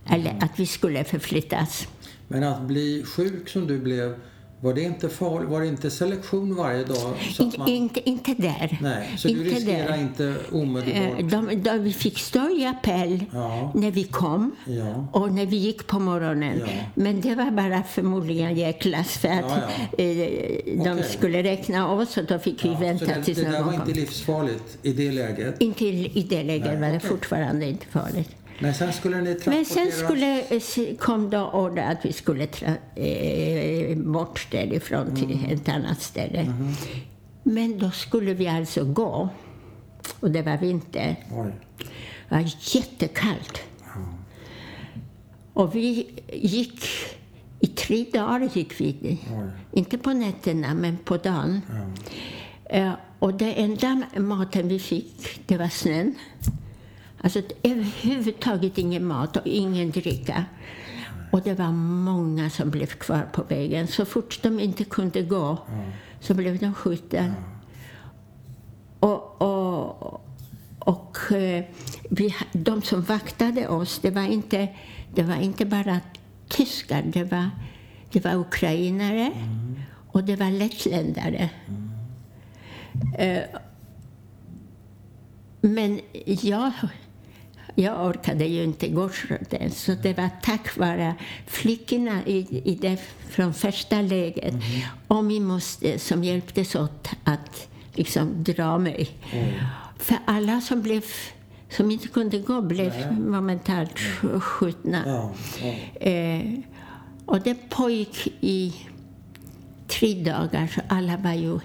[0.05, 1.87] eller att vi skulle förflyttas.
[2.27, 4.15] Men att bli sjuk som du blev,
[4.63, 5.49] var det inte farligt?
[5.49, 7.13] Var det inte selektion varje dag?
[7.33, 8.77] Så man, inte, inte där.
[8.81, 9.97] nej, så du inte riskerar där.
[10.01, 11.19] inte omedelbart?
[11.19, 13.71] Eh, De, de, vi fick i appell Ja.
[13.75, 15.07] när vi kom Ja.
[15.11, 16.59] och när vi gick på morgonen.
[16.59, 16.67] Ja.
[16.95, 19.51] Men det var bara förmodligen jäklas för att
[19.97, 20.05] eh,
[20.65, 21.03] de Okej.
[21.03, 23.71] skulle räkna oss och då fick vi vänta så det, tills det där någon var
[23.73, 23.81] kom.
[23.89, 25.61] inte livsfarligt i det läget?
[25.61, 27.09] Inte i i det läget Nej, var det okej.
[27.09, 28.29] fortfarande inte farligt.
[28.59, 29.39] Men sen skulle ni.
[29.45, 32.43] Men sen skulle, eh, kom då order att vi skulle
[32.95, 35.51] eh, bort därifrån till Mm.
[35.51, 36.43] ett annat ställe.
[36.43, 36.73] Mhm.
[37.43, 39.29] Men då skulle vi alltså gå.
[40.19, 41.15] Och det var vinter.
[41.31, 41.51] Oj.
[42.29, 43.59] Det var jättekallt.
[45.53, 46.85] Och vi gick,
[47.59, 48.95] i tre dagar gick vi.
[49.31, 49.49] Oj.
[49.71, 51.61] Inte på nätterna, men på dagen.
[52.65, 56.15] Eh, och det enda maten vi fick, det var snön.
[57.23, 60.45] Alltså överhuvudtaget ingen mat och ingen dricka.
[61.31, 63.87] Och det var många som blev kvar på vägen.
[63.87, 65.57] Så fort de inte kunde gå
[66.19, 67.33] så blev de skjutna.
[68.99, 70.21] Och, och,
[70.79, 71.65] och eh,
[72.09, 74.67] vi, de som vaktade oss, det var inte,
[75.15, 75.99] det var inte bara
[76.49, 77.03] tyskar.
[77.05, 77.49] Det var,
[78.11, 79.31] det var ukrainare
[80.11, 81.49] och det var lettländare.
[83.17, 83.43] Eh,
[85.65, 86.71] Men jag,
[87.75, 89.09] jag orkade ju inte gå
[89.49, 91.15] den, så det var tack vare
[91.47, 92.97] flickorna i, i det,
[93.29, 94.53] från första läget
[95.07, 99.09] och min moster som hjälptes åt att liksom dra mig.
[99.97, 101.03] För alla som, blev,
[101.69, 103.19] som inte kunde gå blev Nej.
[103.19, 103.99] momentant
[104.39, 105.03] skjutna.
[105.05, 105.31] Ja,
[105.61, 106.07] ja.
[106.09, 106.59] Eh,
[107.25, 108.73] och det pågick i
[109.87, 111.59] tre dagar, så alla var ju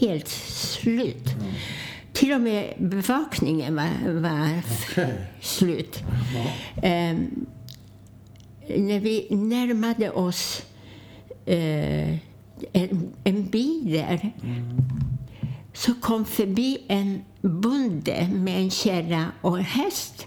[0.00, 1.28] helt slut.
[2.22, 5.26] Till och med bevakningen var, var Okej.
[5.40, 6.02] slut.
[6.82, 7.46] Ehm,
[8.68, 10.62] när vi närmade oss
[11.46, 12.12] eh,
[12.72, 14.32] en, en bil där
[15.72, 20.26] så kom förbi en bonde med en kärra och en häst.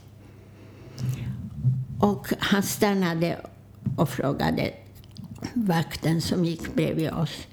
[2.00, 3.38] Och han stannade
[3.98, 4.74] och frågade
[5.54, 7.48] vakten som gick bredvid oss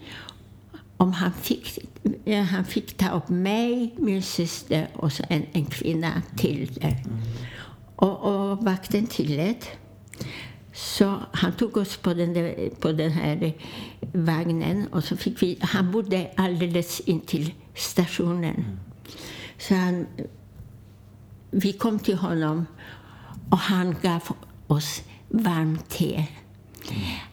[1.02, 1.78] om han fick,
[2.24, 7.04] eh, han fick ta upp mig, min syster och så en, en kvinna till där.
[7.96, 9.68] Och, och vakten tillät.
[10.72, 13.54] Så han tog oss på den, där, på den här
[14.12, 18.78] vagnen och så fick vi, han bodde alldeles intill stationen.
[19.58, 20.06] Så han,
[21.50, 22.66] vi kom till honom
[23.50, 24.22] och han gav
[24.66, 26.26] oss varmt te.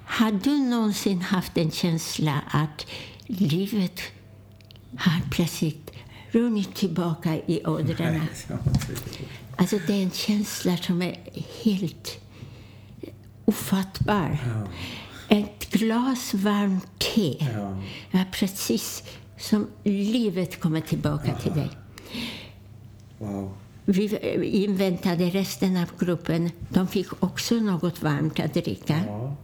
[0.06, 2.86] Har du någonsin haft en känsla att
[3.30, 4.02] livet
[4.98, 5.92] har plötsligt
[6.32, 8.28] runnit tillbaka i ådrarna?
[9.56, 11.18] Alltså det är en känsla som är
[11.64, 12.20] helt
[13.46, 14.38] ofattbar.
[14.46, 14.68] Ja.
[15.38, 17.38] Ett glas varmt te.
[17.40, 17.78] Ja.
[18.12, 19.04] Ja, precis
[19.38, 21.70] som livet kommer tillbaka till dig.
[23.18, 23.54] Wow.
[23.86, 24.20] Vi
[24.64, 26.52] inväntade resten av gruppen.
[26.70, 29.02] De fick också något varmt att dricka.
[29.08, 29.36] Ja.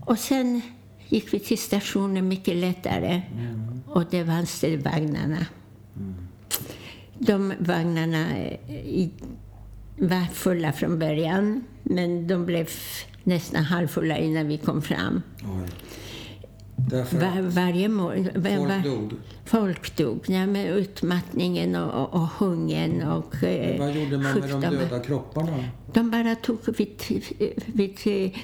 [0.00, 0.62] Och sen
[1.10, 3.22] gick vi till stationen mycket lättare.
[3.86, 4.34] Och det var
[4.76, 5.46] vagnarna.
[7.18, 9.10] De vagnarna eh, i,
[9.96, 12.68] var fulla från början, men de blev
[13.24, 15.22] nästan halvfulla innan vi kom fram.
[15.42, 15.68] Oj.
[16.88, 18.24] Därför Var, varje morgon...
[18.34, 19.12] folk dog.
[19.44, 20.24] Folk dog.
[20.26, 24.98] Ja, med utmattningen och, och, och hungern och eh, Vad gjorde man med de döda
[24.98, 25.64] kropparna?
[25.92, 27.02] De bara tog vid,
[27.66, 27.98] vid,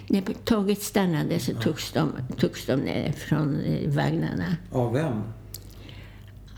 [0.07, 4.57] när tåget stannade så togs de, togs de ner från eh, vagnarna.
[4.73, 5.23] Av vem?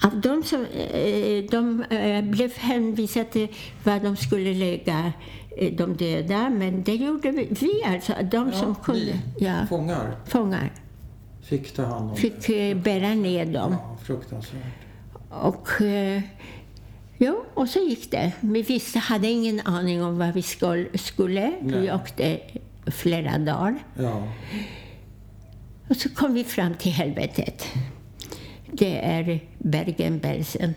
[0.05, 3.49] Av de som eh, de eh, blev hänvisade till
[3.85, 5.13] var de skulle lägga
[5.73, 8.13] de döda, men det gjorde vi, vi alltså.
[8.31, 10.73] De som kunde, ja, fångar, fångar,
[11.49, 13.73] fick ta hand om fick eh, bära ner dem.
[13.73, 14.63] Ja, fruktansvärt.
[15.31, 16.23] Och, eh,
[17.19, 18.33] jo, och så gick det.
[18.41, 20.99] Vi visste, hade ingen aning om vad vi skulle.
[20.99, 21.53] skulle.
[21.61, 21.95] Vi Nej.
[21.95, 22.41] åkte
[22.87, 23.75] flera dagar.
[23.95, 24.29] Ja.
[25.89, 27.67] Och så kom vi fram till helvetet.
[28.73, 30.75] Det är Bergen-Belsen.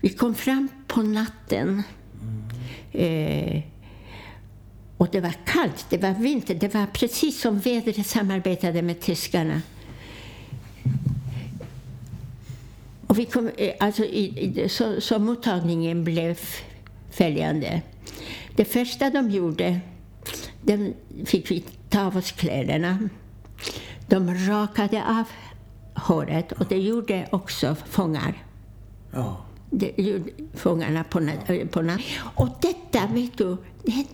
[0.00, 1.82] Vi kom fram på natten.
[2.92, 3.62] Eh,
[5.00, 9.62] och det var kallt, det var vinter, det var precis som vädret samarbetade med tyskarna.
[13.06, 16.38] Och vi kom, eh, alltså, i, så, så mottagningen blev
[17.10, 17.82] följande.
[18.56, 19.80] Det första de gjorde,
[20.62, 23.08] de fick vi ta av oss kläderna.
[24.06, 25.24] De rakade av
[25.94, 28.44] håret och det gjorde också fångar.
[29.10, 29.36] Ja.
[29.70, 32.00] Det gjorde fångarna på, nat på natt.
[32.34, 33.56] Och detta, vet du,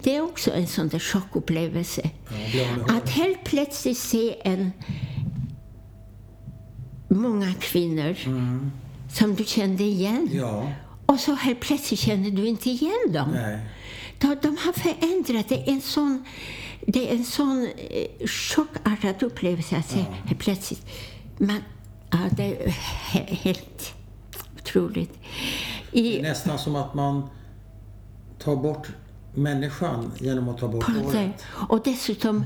[0.02, 2.10] det är också en sån där chockupplevelse.
[2.54, 4.72] Ja, att helt plötsligt se en
[7.08, 8.72] många kvinnor mm.
[9.12, 10.28] som du kände igen.
[10.32, 10.72] Ja.
[11.06, 13.30] Och så helt plötsligt känner du inte igen dem.
[13.32, 13.58] Nej.
[14.18, 15.48] De, de har förändrat.
[15.48, 16.24] Det är en sån,
[16.86, 20.14] det är en sån eh, chockartad upplevelse att se ja.
[20.24, 20.86] helt plötsligt.
[21.38, 21.60] Man,
[22.10, 22.68] ja, det är
[23.34, 23.94] helt
[24.58, 25.18] otroligt.
[25.92, 27.28] I, det är nästan som att man
[28.38, 28.88] tar bort
[29.36, 31.44] människan genom att ta bort håret.
[31.68, 32.44] Och dessutom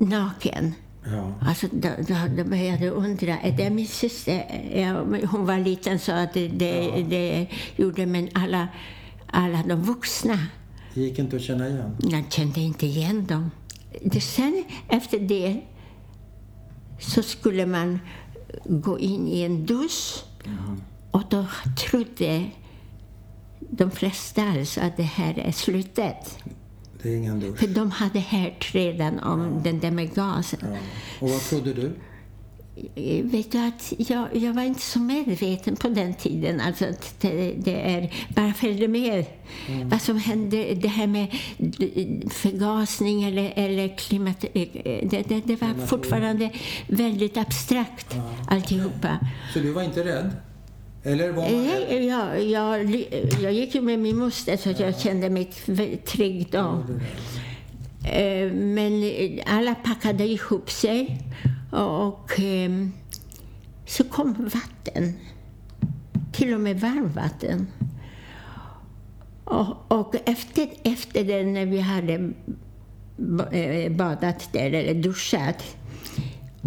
[0.00, 0.74] naken.
[1.04, 1.34] Ja.
[1.48, 4.44] Alltså, då, då, då började jag undra, är det min syster?
[4.74, 7.06] Ja, hon var liten så att det, det, ja.
[7.08, 7.46] det
[7.76, 8.68] gjorde, men alla,
[9.26, 10.38] alla de vuxna.
[10.94, 11.96] Det gick inte att känna igen?
[11.98, 13.50] Jag kände inte igen dem.
[14.02, 15.60] Det, sen efter det
[17.00, 18.00] så skulle man
[18.64, 20.82] gå in i en dusch mm.
[21.10, 21.46] och då
[21.90, 22.50] trodde
[23.76, 26.38] de flesta alltså att det här är slutet.
[27.02, 27.58] Det är ingen dusch.
[27.58, 29.60] För de hade hört redan om ja.
[29.64, 30.60] den där med gasen.
[30.62, 30.78] Ja.
[31.20, 31.92] Och vad trodde du?
[33.22, 36.60] Vet du att jag, jag var inte så medveten på den tiden.
[36.60, 39.26] Alltså att det, det är, bara följde med
[39.68, 39.88] mm.
[39.88, 40.74] vad som hände.
[40.74, 41.28] Det här med
[42.30, 44.44] förgasning eller, eller klimat...
[44.44, 46.50] Eh, det, det, det var fortfarande
[46.86, 48.22] väldigt abstrakt ja.
[48.48, 49.18] alltihopa.
[49.52, 50.30] Så du var inte rädd?
[51.06, 53.04] Eller var man Nej, jag, jag,
[53.42, 55.50] jag gick ju med min moster så att jag kände mig
[56.04, 56.84] trygg då.
[58.08, 59.10] Eh, men
[59.46, 61.20] alla packade ihop sig
[61.72, 62.92] och ehm,
[63.86, 65.12] så kom vatten.
[66.32, 67.66] Till och med varmvatten.
[69.44, 72.32] Och, och efter, efter det, när vi hade
[73.52, 75.76] eh, badat där, eller duschat,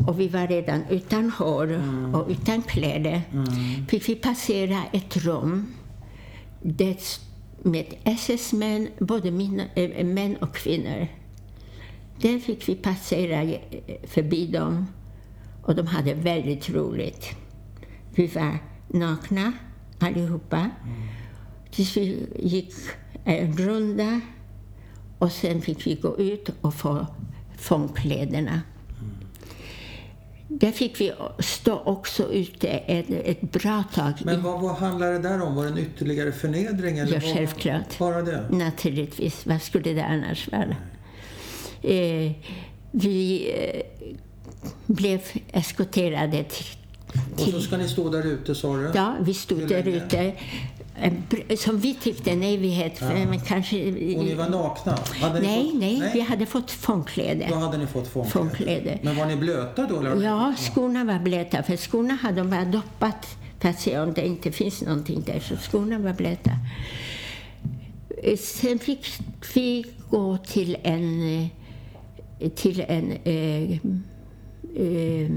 [0.07, 2.15] och vi var redan utan hår mm.
[2.15, 3.21] och utan kläder.
[3.33, 3.85] Mm.
[3.87, 5.73] Fick vi passera ett rum
[6.61, 7.19] det
[7.63, 11.07] med SS-män, både min, äh, män och kvinnor.
[12.21, 13.59] Där fick vi passera eh,
[14.03, 14.87] förbi dem
[15.63, 17.29] och de hade väldigt roligt.
[18.15, 18.57] Vi var
[18.87, 19.53] nakna
[19.99, 20.57] allihopa.
[20.57, 20.71] Mm.
[21.71, 22.73] Tills vi gick
[23.23, 24.21] en runda
[25.19, 27.07] och sen fick vi gå ut och få
[27.57, 28.61] fångkläderna.
[30.47, 34.13] Där fick vi stå också ute ett, ett bra tag.
[34.23, 35.55] Men vad, vad handlade det där om?
[35.55, 36.97] Var det en ytterligare förnedring?
[36.97, 37.97] Eller ja, självklart.
[37.99, 38.45] Bara det?
[38.49, 39.45] Naturligtvis.
[39.45, 40.75] Vad skulle det annars vara?
[41.81, 42.31] Eh,
[42.91, 43.81] vi eh,
[44.85, 46.65] blev eskorterade till.
[47.33, 48.91] Och så ska ni stå där ute, sa du?
[48.95, 50.33] Ja, vi stod där ute
[51.57, 52.97] som vi tyckte en evighet.
[53.01, 53.09] Ja.
[53.09, 53.87] Men kanske...
[53.91, 54.97] Och ni var nakna?
[55.21, 55.79] Hade nej, fått...
[55.79, 57.47] nej, nej, vi hade fått fångkläder.
[57.49, 58.49] Då hade ni fått fångkläder.
[58.49, 58.99] fångkläder.
[59.03, 59.99] Men var ni blöta då?
[59.99, 60.23] Eller?
[60.23, 61.63] Ja, skorna var blöta.
[61.63, 65.39] För skorna hade de bara doppat för att se om det inte finns någonting där.
[65.39, 66.51] Så skorna var blöta.
[68.37, 69.05] Sen fick
[69.53, 71.47] vi gå till en,
[72.55, 73.71] till en eh,
[74.75, 75.31] eh,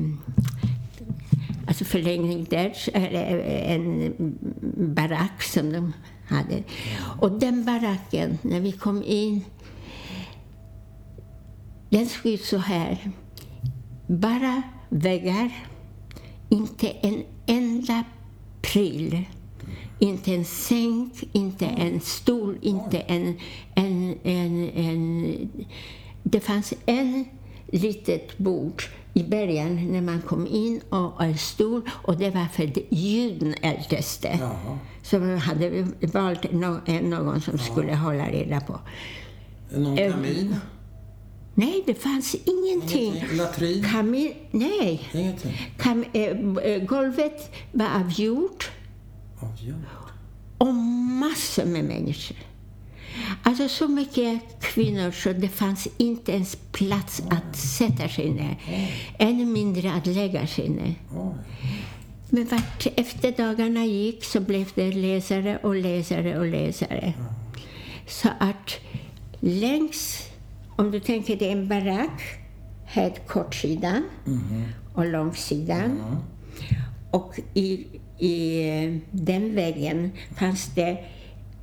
[1.71, 4.15] alltså förlängning där, en
[4.95, 5.93] barack som de
[6.29, 6.63] hade.
[7.21, 9.45] Och den baracken, när vi kom in,
[11.89, 13.11] den såg ut så här.
[14.07, 15.51] Bara väggar,
[16.49, 18.05] inte en enda
[18.63, 19.25] pryl.
[19.99, 23.39] Inte en säng, inte en stol, inte en,
[23.75, 25.51] en, en, en...
[26.23, 27.25] Det fanns en
[27.73, 28.83] litet bord
[29.15, 34.39] i början när man kom in och en stol och det var för juden äldste.
[35.03, 37.65] Så man hade valt någon som Jaha.
[37.73, 38.81] skulle hålla reda på.
[39.71, 40.57] Någon kamin?
[41.55, 43.15] Nej, det fanns ingenting.
[43.15, 43.37] ingenting.
[43.37, 43.85] Latrin?
[43.85, 45.09] Kamin, nej.
[45.13, 45.73] Ingenting?
[45.79, 48.65] Kam, äh, golvet var av jord.
[49.41, 49.85] Av jord?
[50.59, 50.75] Och
[51.21, 52.37] massor med människor.
[53.43, 58.57] Alltså så mycket kvinnor så det fanns inte ens plats att sätta sig ner.
[59.19, 60.95] Ännu mindre att lägga sig ner.
[62.31, 67.13] Men vart efter dagarna gick så blev det läsare och läsare och läsare.
[68.07, 68.71] Så att
[69.41, 70.29] längs,
[70.77, 72.23] om du tänker dig en barack,
[72.85, 74.65] här kortsidan mm.
[74.95, 76.17] och långsidan.
[77.11, 77.87] Och i,
[78.19, 81.05] i den väggen fanns det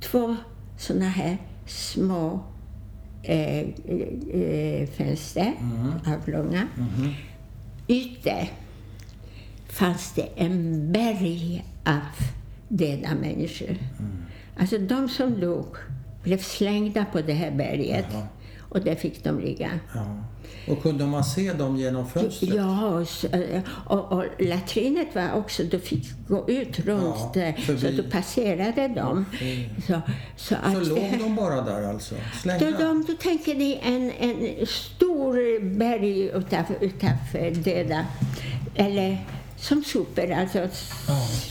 [0.00, 0.36] två
[0.78, 1.38] såna här
[1.68, 2.40] små
[3.22, 5.92] eh, eh, fönster, Mm.
[6.06, 6.68] avlånga.
[6.76, 7.14] Mhm.
[7.88, 8.48] Ute
[9.68, 12.26] fanns det en berg av
[12.68, 13.68] döda människor.
[13.98, 14.12] Mm.
[14.58, 15.76] Alltså de som dog
[16.22, 18.26] blev slängda på det här berget Jaha.
[18.60, 19.70] och där fick de ligga.
[19.94, 20.16] Ja.
[20.68, 22.54] Och kunde man se dem genom fönstret?
[22.54, 23.28] Ja, och, så-
[23.86, 29.24] och, och latrinet var också, du fick gå ut runt Ja, så du passerade dem.
[29.86, 30.00] Så, så
[30.36, 32.14] Så att låg de bara där alltså?
[32.14, 32.78] då, Slängda?
[32.78, 38.06] de, du tänker dig en, en stor berg utav, utav döda,
[38.74, 39.24] eller
[39.56, 40.58] som sopor, alltså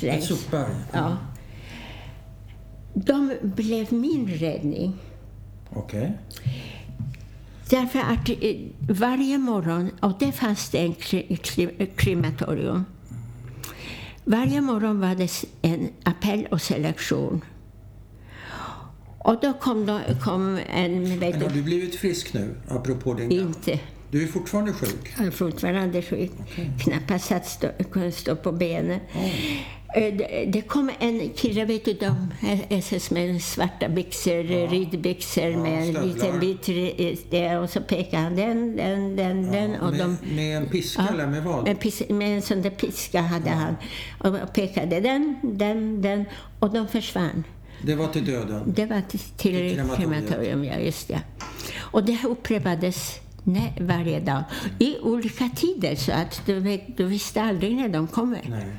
[0.02, 0.76] Ja, ett sopberg?
[0.94, 1.18] Ja.
[2.94, 4.94] De blev min räddning.
[5.70, 6.12] Okej.
[7.70, 8.36] Därför att eh,
[8.90, 10.96] varje morgon, och det fanns det en
[11.96, 12.86] krematorium.
[14.24, 17.42] Varje morgon var det en appell och selektion.
[19.20, 23.32] Och då kom, då, kom en, Men har du, du blivit frisk nu, apropå din...
[23.32, 23.80] inte,
[24.12, 25.14] Du är fortfarande sjuk?
[25.18, 26.32] jag är fortfarande sjuk,
[26.80, 29.00] knappast att stå, kunna stå på benen.
[29.96, 30.14] Eh,
[30.48, 32.34] Det, kom en kille, vet du, de
[32.70, 36.66] SS med svarta byxor, ridbyxor med en liten bit
[37.30, 39.76] det, och så pekade han den, den, den, den.
[39.76, 41.64] Och med, de, med en piska Ja, eller med vad?
[41.64, 43.76] med, pis, med en sån där piska hade han.
[44.20, 46.26] Och pekade den, den, den.
[46.60, 47.44] Och de försvann.
[47.82, 48.74] Det var till döden?
[48.76, 51.22] Det var till, Till till krematorium, ja just det.
[51.76, 54.44] Och det här upprepades nej, varje dag.
[54.80, 58.42] I olika tider, så att du, vet, du visste aldrig när de kommer.
[58.50, 58.72] Nej.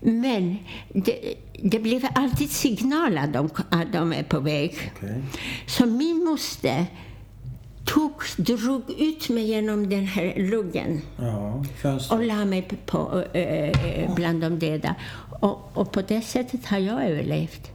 [0.00, 4.92] Men det, det blev alltid signal att de, att de är på väg.
[4.96, 5.22] Okej.
[5.66, 6.86] Så min moster
[7.84, 11.64] tog, drog ut mig genom den här luggen Ja,
[12.10, 14.94] och la mig på, eh, eh, bland de döda.
[15.40, 17.73] Och, och på det sättet har jag överlevt.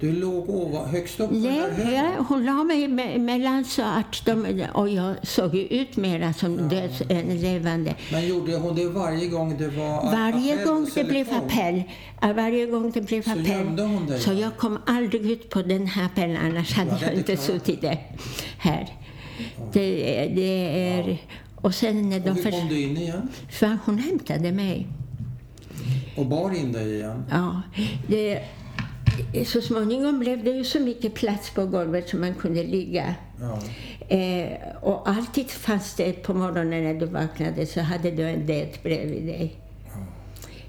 [0.00, 1.92] Du låg ovan, högst upp högen?
[1.94, 6.56] ja, hon la mig me- mellan så att de, och jag såg ut mera som
[6.68, 7.94] död än levande.
[8.12, 11.82] Men gjorde hon det varje gång det var Varje gång det blev appell,
[12.20, 14.20] ja, varje gång det blev Så appell, gömde hon dig?
[14.20, 17.80] så jag kom aldrig ut på den här appellen, annars hade jag inte klarat suttit
[17.80, 17.98] där,
[18.58, 18.88] här.
[19.72, 21.18] Det, är- det är...
[21.56, 23.28] Och sen när de Och hur kom du in igen?
[23.50, 24.86] för hon hämtade mig.
[26.16, 27.24] Och bar in dig igen?
[27.30, 27.62] Ja,
[28.08, 28.42] det,
[29.46, 33.14] så småningom blev det ju så mycket plats på golvet som man kunde ligga.
[33.40, 33.58] Ja.
[34.16, 38.68] Eh, och alltid fanns det på morgonen när du vaknade så hade du en död
[38.82, 39.56] bredvid dig.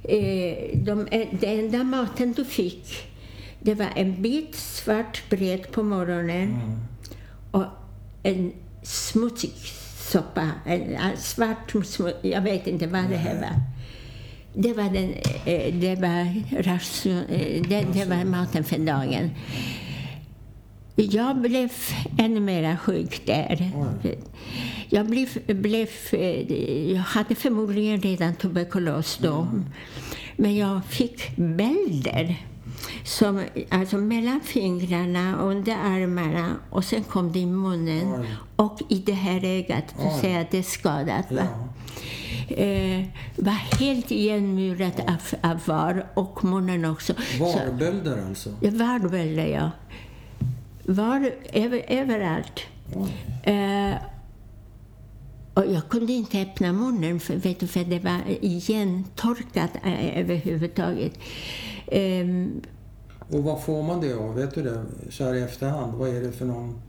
[0.04, 3.12] Eh, de, det enda maten du fick
[3.64, 6.62] det var en bit svart bröd på morgonen
[7.52, 7.66] och
[8.24, 9.54] en smutsig
[9.98, 10.52] soppa.
[10.66, 13.56] En, svart, smu- jag vet inte vad det här var.
[14.54, 15.14] Det var, den,
[15.46, 16.28] eh, det var,
[16.64, 19.30] ration, eh, det, det var maten för dagen.
[20.96, 21.70] Jag blev
[22.18, 23.72] ännu mer sjuk där.
[24.90, 29.48] Jag, blev, blev, eh, jag hade förmodligen redan tuberkulos då.
[30.36, 32.46] Men jag fick bälder.
[33.04, 38.26] Som, alltså mellan fingrarna, under armarna och sen kom det i munnen
[38.56, 39.96] och i det här ögat.
[39.98, 41.32] Du ser att det är skadat.
[41.32, 41.48] Va?
[42.58, 42.64] Ja.
[42.64, 47.14] Eh, var helt igenmurat av, av var och munnen också.
[47.38, 48.50] Så- Varbölder alltså?
[48.62, 49.72] det var väl det, ja.
[50.86, 52.60] Var över, överallt.
[53.44, 53.96] Eh,
[55.54, 61.14] och jag kunde inte öppna munnen för, vet du, för det var igentorkat eh, överhuvudtaget.
[61.88, 62.62] Ehm,
[63.32, 64.36] Och vad får man det av?
[64.36, 64.86] Vet du det?
[65.10, 65.94] Så här i efterhand.
[65.94, 66.82] Vad är det för någon...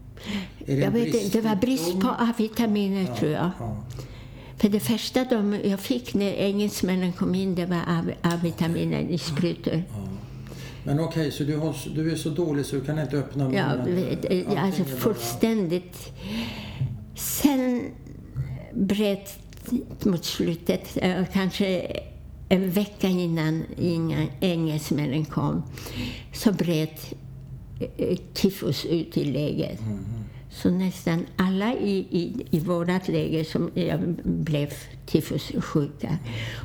[0.66, 3.50] Jag vet, inte, det var brist på A-vitaminer, tror jag.
[3.58, 3.76] Ja.
[4.62, 9.18] För det första de jag fick när engelsmännen kom in, det var A- A-vitaminer i
[9.18, 9.82] sprutor.
[10.84, 14.18] Men okej, så du, har, du är så dålig så du kan inte öppna munnen?
[14.30, 16.12] Ja, eh, alltså fullständigt.
[17.14, 17.84] Sen
[18.74, 19.38] bröt
[20.04, 21.96] mot slutet, eh, kanske
[22.48, 25.62] en vecka innan, innan engelsmännen kom,
[26.32, 27.14] så bröt
[27.96, 29.80] eh, tyfus ut i läget.
[30.54, 34.72] Så nästan alla i, i, i vårt läger som jag blev
[35.06, 36.18] tyfussjuka.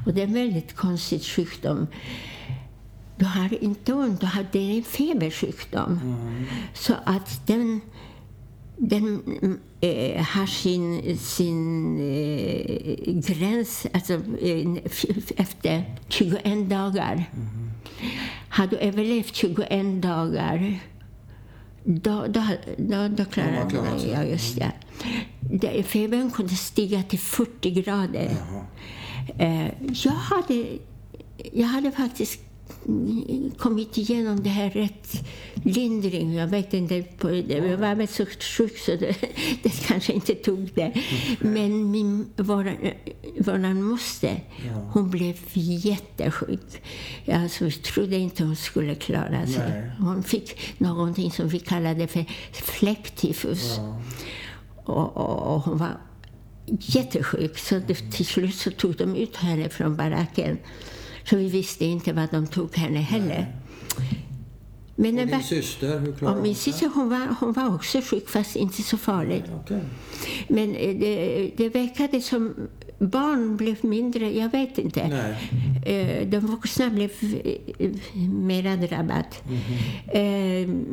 [0.06, 1.88] Och det är en väldigt konstig sjukdom.
[3.18, 6.00] Du har inte ont, du har, det är en febersjukdom.
[6.74, 7.82] Så att den,
[8.78, 9.22] den
[9.82, 14.78] eh, har sin, sin eh, gräns alltså, eh,
[15.38, 17.26] efter 21 dagar.
[18.50, 20.80] Har du överlevt 21 dagar
[21.90, 22.44] då, då,
[22.78, 24.00] då, då klarar man du klarat dig.
[24.00, 24.10] sig.
[24.10, 24.72] Ja, just det.
[25.40, 25.84] det.
[25.84, 28.32] Febern kunde stiga till 40 grader.
[29.38, 29.68] Eh,
[30.06, 30.66] jag, hade,
[31.54, 32.40] jag hade faktiskt
[33.58, 35.24] kommit igenom det här rätt
[35.64, 36.34] lindring.
[36.34, 37.04] Jag vet inte,
[37.48, 39.16] jag var väl så sjuk så det,
[39.64, 40.94] det kanske inte tog det.
[41.40, 42.78] Men min, våran,
[43.40, 44.44] våran moster,
[44.92, 46.82] hon blev jättesjuk.
[47.28, 49.92] Alltså, vi trodde inte hon skulle klara sig.
[50.00, 53.80] Hon fick någonting som vi kallade för fläcktyfus.
[54.86, 55.98] Och, och, och, hon var
[56.68, 60.58] jättesjuk, så det, till slut så tog de ut henne från baracken.
[61.30, 63.56] Så vi visste inte vad de tog henne heller.
[64.96, 68.56] Men och din syster, hur klarade Min syster hon var, hon var också sjuk, fast
[68.56, 69.46] inte så farligt.
[69.64, 69.82] Okay.
[70.48, 72.68] Men eh, det, det verkade som
[73.00, 75.08] barn blev mindre, jag vet inte.
[75.08, 75.36] Nej.
[75.86, 77.12] Eh, de vuxna blev
[77.80, 77.92] eh,
[78.30, 79.28] mera drabbade.
[79.48, 80.86] Mm -hmm.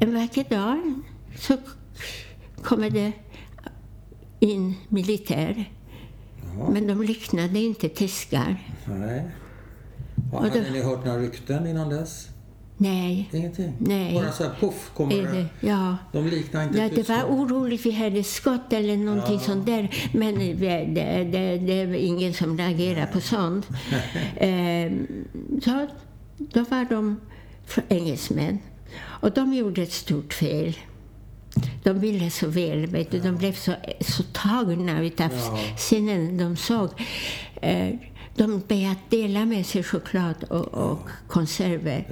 [0.00, 1.02] En vacker dag
[1.38, 1.56] så
[2.62, 3.12] kommer det
[4.40, 5.70] in militär
[6.70, 8.56] men de liknade inte tyskar.
[8.86, 9.30] Nej.
[10.32, 12.28] Och hade då, ni hört några rykten innan dess?
[12.76, 13.30] Nej.
[13.32, 13.72] Ingenting?
[13.78, 14.14] Nej.
[14.14, 15.46] Bara så här poff kommer det?
[15.60, 15.96] Ja.
[16.12, 19.40] De liknar inte ja, Det var oroligt, vi hörde skott eller någonting ja.
[19.40, 19.94] sånt där.
[20.12, 23.66] Men det, det, det, det var ingen som reagerade på sånt.
[24.36, 25.06] ehm,
[25.62, 25.86] så,
[26.38, 27.20] då var de
[27.88, 28.58] engelsmän.
[29.00, 30.76] Och de gjorde ett stort fel.
[31.82, 33.20] De ville så väl, vet du.
[33.20, 35.30] De blev så, så tagna av ja.
[35.78, 36.88] sinnen de såg.
[37.62, 37.94] Eh,
[38.36, 40.98] de började dela med sig choklad och, och
[41.28, 42.06] konserver.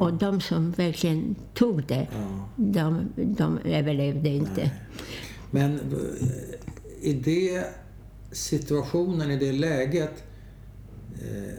[0.00, 2.48] Och de som verkligen tog det, ja.
[2.56, 4.60] de, de överlevde inte.
[4.60, 4.72] Nej.
[5.50, 7.64] Men eh, i det
[8.32, 10.24] situationen, i det läget,
[11.14, 11.54] eh,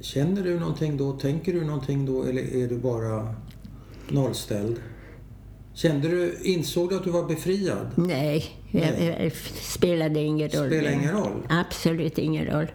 [0.00, 1.12] känner du någonting då?
[1.12, 2.22] Tänker du någonting då?
[2.22, 3.34] Eller är du bara
[4.08, 4.76] nollställd?
[5.74, 7.90] Kände du, insåg du att du var befriad?
[7.94, 8.44] Nej.
[8.70, 10.66] Jag, spelade ingen roll.
[10.66, 11.46] Spelade ingen roll?
[11.48, 12.66] Absolut ingen roll.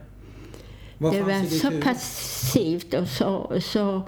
[0.98, 1.84] Vad det var så huvud?
[1.84, 3.62] passivt och så...
[3.62, 4.04] så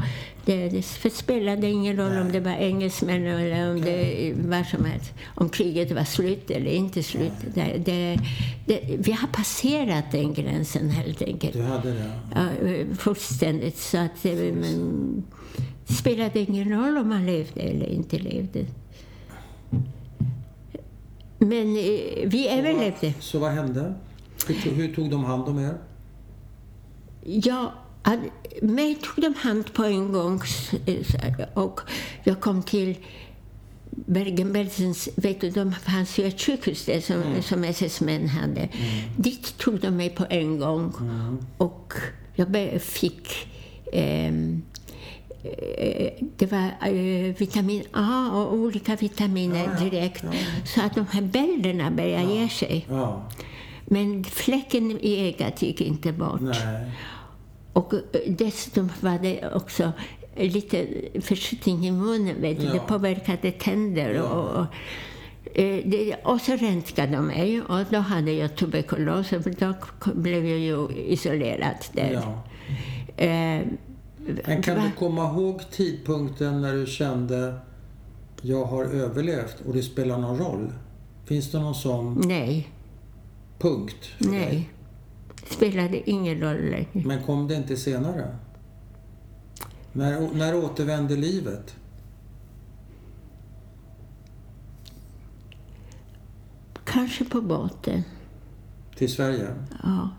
[0.47, 2.21] det, det spelade ingen roll Nej.
[2.21, 5.13] om det var engelsmän eller om det var som helst.
[5.35, 7.31] Om kriget var slut eller inte slut.
[7.53, 8.19] Det, det,
[8.65, 11.53] det, vi har passerat den gränsen helt enkelt.
[11.53, 12.11] Du hade det?
[12.35, 12.47] Ja,
[12.97, 13.77] fullständigt.
[13.77, 15.36] Så att, men, det
[15.89, 18.65] spelade ingen roll om man levde eller inte levde.
[21.37, 23.13] Men eh, vi överlevde.
[23.19, 23.93] Så vad hände?
[24.47, 25.77] Hur, hur tog de hand om er?
[27.23, 27.73] Ja,
[28.61, 30.41] mig tog de hand på en gång
[31.53, 31.79] och
[32.23, 32.97] jag kom till
[34.05, 37.41] Bergen-Belsens, vet du, de fanns ju ett sjukhus där som, mm.
[37.41, 38.61] som SS-män hade.
[38.61, 38.69] Mm.
[39.17, 41.37] Dit tog de mig på en gång mm.
[41.57, 41.93] och
[42.35, 43.47] jag fick
[43.93, 44.31] eh,
[46.37, 50.23] det var eh, vitamin A och olika vitaminer ja, ja, direkt.
[50.23, 50.31] Ja.
[50.65, 52.87] Så att de här bälderna började ge sig.
[53.85, 56.41] Men fläcken i ögat gick inte bort.
[56.41, 56.91] Nej.
[57.73, 59.91] Och eh, dessutom var det också
[60.35, 60.87] lite
[61.21, 62.41] förskjutning i munnen.
[62.41, 62.67] Vet du.
[62.67, 64.21] Det påverkade tänder.
[64.21, 64.65] Och, och,
[65.59, 69.29] eh, och så röntgade de mig och då hade jag tuberkulos.
[69.59, 69.73] Då
[70.13, 72.21] blev jag ju isolerad där.
[73.17, 73.61] Eh,
[74.45, 77.59] men kan du komma ihåg tidpunkten när du kände
[78.41, 80.73] jag har överlevt och det spelar någon roll?
[81.25, 82.71] Finns det någon sån Nej.
[83.59, 84.09] punkt?
[84.17, 84.39] Nej.
[84.39, 84.69] Dig?
[85.47, 87.07] Det spelade ingen roll längre.
[87.07, 88.35] Men kom det inte senare?
[89.93, 91.75] När, när återvände livet?
[96.85, 98.03] Kanske på båten.
[98.95, 99.47] Till Sverige?
[99.83, 100.09] Ja.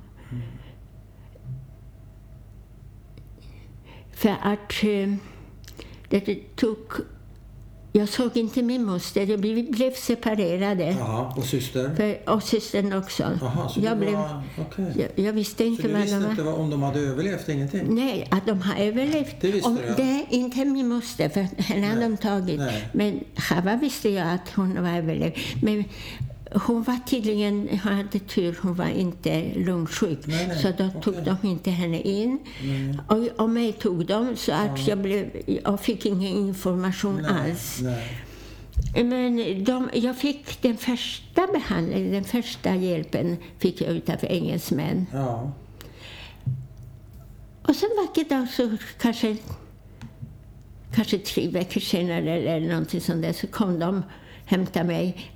[4.19, 5.15] För att eh,
[6.09, 6.79] det tog...
[7.93, 9.27] Jag såg inte min moster.
[9.27, 10.97] Vi blev separerade.
[11.01, 11.95] Aha, och syster?
[11.95, 13.39] För, och systern också.
[13.43, 14.85] Aha, så jag, blev, var, okay.
[14.97, 17.49] jag, jag, visste inte så du visste inte om de hade överlevt?
[17.49, 17.95] Ingenting?
[17.95, 19.37] Nej, att de har överlevt.
[19.41, 19.95] Det visste om, du?
[19.97, 22.59] Det är inte min moster, för henne hade de tagit.
[22.59, 22.89] Nej.
[22.93, 25.37] Men Chava visste jag att hon var överlevd.
[25.63, 25.85] Men
[26.53, 30.27] hon var tydligen, hade tur, hon var inte lungsjuk.
[30.27, 30.59] Nej, nej.
[30.59, 31.35] Så då tog okay.
[31.43, 32.39] de inte henne in.
[33.09, 34.85] Och, och mig tog de, så att ja.
[34.87, 35.31] jag, blev,
[35.65, 37.83] jag fick ingen information alls.
[38.95, 45.07] Men de, jag fick den första behandlingen, den första hjälpen fick jag utav engelsmän.
[45.13, 45.53] Ja.
[47.63, 49.37] Och sen vacker dag så kanske,
[50.95, 54.03] kanske tre veckor senare eller någonting sånt där så kom de
[54.45, 55.31] hämta mig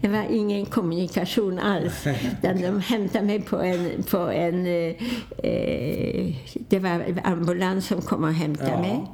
[0.00, 2.04] det var ingen kommunikation alls.
[2.42, 4.02] de hämtade mig på en...
[4.02, 6.34] På en eh,
[6.68, 8.80] det var ambulans som kom och hämtade ja.
[8.80, 9.06] mig.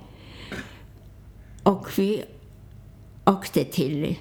[1.63, 2.25] Och vi
[3.25, 4.17] åkte till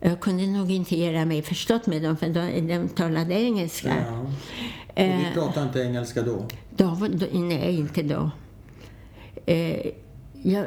[0.00, 3.94] Jag kunde nog inte göra mig förstått med dem, för de, de talade engelska.
[4.06, 4.20] Ja.
[4.94, 6.46] Och vi pratade inte engelska då?
[6.76, 8.30] då, då nej, inte då.
[9.46, 9.86] Eh,
[10.42, 10.66] jag,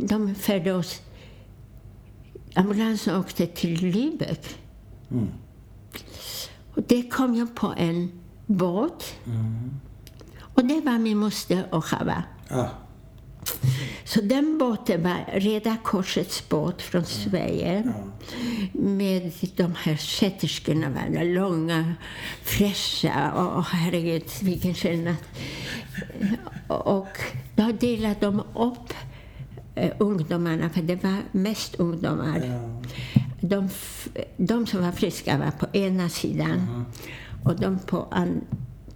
[0.00, 1.02] de förde oss...
[2.56, 4.56] Ambulansen åkte till Lübeck.
[5.10, 5.28] Mm.
[6.74, 8.12] Och det kom jag på en
[8.46, 9.14] båt.
[9.26, 9.80] Mm.
[10.38, 12.22] Och det var min moster och Chava.
[12.50, 12.68] Ah.
[14.04, 17.82] Så den båten var Röda Korsets båt från Sverige.
[17.86, 17.92] Ja.
[18.72, 21.94] Med de här sköterskorna, var långa,
[22.42, 23.32] fräscha.
[23.32, 25.16] Och, och herregud, vilken skillnad.
[26.68, 27.18] Och
[27.54, 28.94] då delade de upp
[29.76, 32.42] eh, ungdomarna, för det var mest ungdomar.
[32.44, 32.82] Ja.
[33.40, 33.68] De,
[34.36, 36.84] de som var friska var på ena sidan mm.
[37.44, 38.40] och de på, an,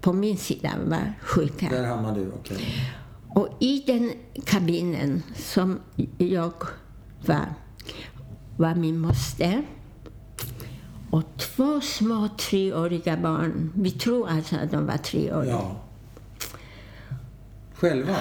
[0.00, 1.68] på min sida var sjuka.
[1.68, 2.56] Där hamnade du, okej.
[2.56, 2.66] Okay.
[3.28, 4.12] Och i den
[4.44, 5.80] kabinen som
[6.18, 6.52] jag
[7.26, 7.54] var,
[8.56, 9.62] var min moster
[11.10, 13.72] och två små treåriga barn.
[13.74, 15.52] Vi tror alltså att de var treåriga.
[15.52, 15.76] Ja.
[17.74, 18.16] Själva?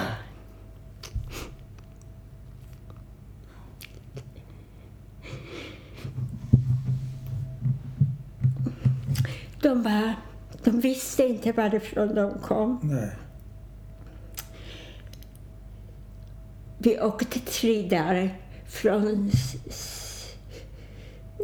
[9.62, 10.14] De, var,
[10.64, 12.80] de visste inte varifrån de kom.
[12.82, 13.10] Nej.
[16.78, 19.30] Vi åkte tre dagar från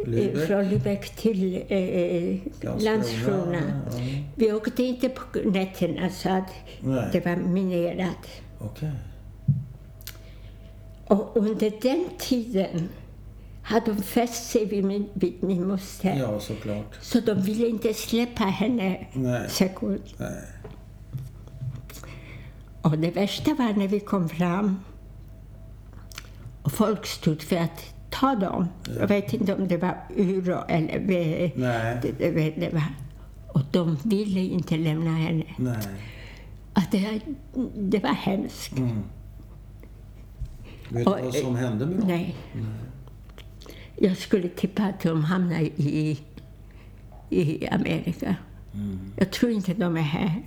[0.05, 0.45] Lübeck.
[0.47, 2.39] från Lübeck till eh, eh
[2.79, 3.81] Landskrona.
[3.91, 3.97] Ja.
[4.35, 7.09] Vi åkte inte på nätterna så att Nej.
[7.11, 8.27] det var minerat.
[8.59, 8.91] Okay.
[11.07, 12.89] Och under den tiden
[13.67, 16.15] hade de fäst sig vid min, vid min moster.
[16.15, 16.97] Ja, såklart.
[17.01, 19.49] Så de ville inte släppa henne Nej.
[19.49, 20.03] sekund.
[20.17, 20.43] Nej.
[22.81, 24.79] Och det värsta var när vi kom fram
[26.61, 28.67] och folk stod för att ta dem.
[28.85, 28.93] Ja.
[28.99, 31.51] Jag vet inte om det var uro eller...
[31.55, 31.97] Nej.
[32.01, 32.83] Det, det, det var,
[33.47, 35.45] och de ville inte lämna henne.
[35.57, 35.77] Nej.
[36.73, 37.21] Att det,
[37.75, 38.77] det var hemskt.
[38.77, 39.03] Mm.
[40.89, 42.07] Vet du vad som hände med dem?
[42.07, 42.35] Nej.
[42.53, 42.86] nej.
[43.97, 46.19] Jag skulle tippa att de hamnade i,
[47.29, 48.35] i Amerika.
[48.73, 48.99] Mm.
[49.17, 50.41] Jag tror inte de är här.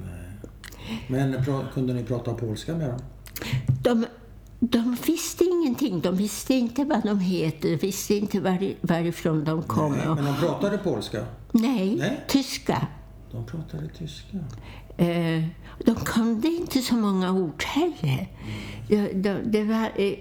[0.00, 1.04] Nej.
[1.06, 1.44] Men
[1.74, 3.00] kunde ni prata polska med dem?
[3.82, 4.06] De,
[4.60, 6.00] de visste ingenting.
[6.00, 9.92] De visste inte vad de heter, de visste inte var, varifrån de kom.
[9.92, 11.24] Nej, men de pratade polska?
[11.52, 12.86] Nej, Nej, tyska.
[13.32, 14.36] De pratade tyska?
[14.96, 15.44] Eh,
[15.84, 18.28] de kunde inte så många ord heller.
[18.42, 18.75] Mm.
[18.88, 20.12] De, det var, eh,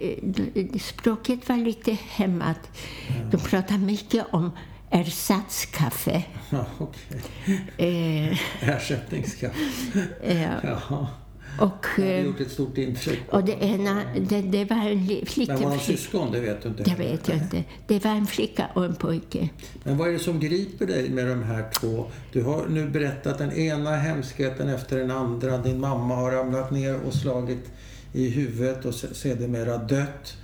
[0.56, 2.60] eh språket var lite hämmat.
[3.08, 3.30] Mm.
[3.30, 4.52] De pratade mycket om
[4.90, 6.24] ersatskaffe.
[6.50, 7.20] Ja, okay.
[7.78, 9.60] eh, Ersättningskaffe.
[10.64, 11.08] ja.
[11.60, 13.22] Och, det har gjort ett stort intryck.
[13.30, 15.54] Och det, ena, det, det var en flicka...
[15.54, 16.32] Men var de syskon?
[16.32, 16.84] Det vet du inte.
[16.84, 17.64] Det vet jag inte.
[17.88, 19.50] Det var en flicka och en pojke.
[19.84, 22.06] Men vad är det som griper dig med de här två?
[22.32, 25.58] Du har nu berättat den ena hemskheten efter den andra.
[25.58, 27.72] Din mamma har ramlat ner och slagit
[28.16, 30.38] i huvudet och sedermera dött.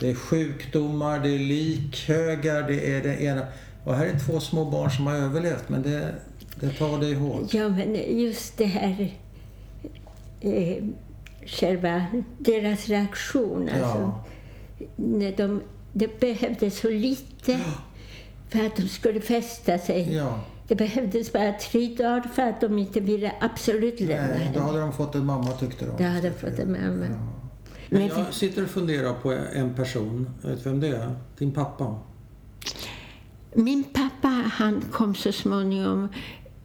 [0.00, 3.46] Det är sjukdomar, det är likhögar, det är det ena.
[3.84, 6.14] Och här är två små barn som har överlevt, men det,
[6.60, 7.54] det tar dig hårt.
[7.54, 9.14] Ja, men just det här
[10.40, 10.84] eh,
[11.46, 12.06] själva
[12.38, 13.70] deras reaktion.
[13.72, 13.84] Ja.
[13.84, 14.20] Alltså,
[14.96, 15.62] när de,
[15.92, 17.58] det behövdes så lite ja.
[18.48, 20.14] för att de skulle fästa sig.
[20.14, 20.40] Ja.
[20.68, 24.80] Det behövdes bara tre dagar för att de inte ville absolut lämna Nej, Då hade
[24.80, 26.04] de fått en mamma tyckte de.
[26.04, 27.06] Då hade de fått en mamma.
[27.06, 27.16] Ja.
[27.88, 30.30] Men jag sitter och funderar på en person.
[30.42, 31.14] Vet du vem det är?
[31.38, 31.98] Din pappa?
[33.54, 36.08] Min pappa han kom så småningom.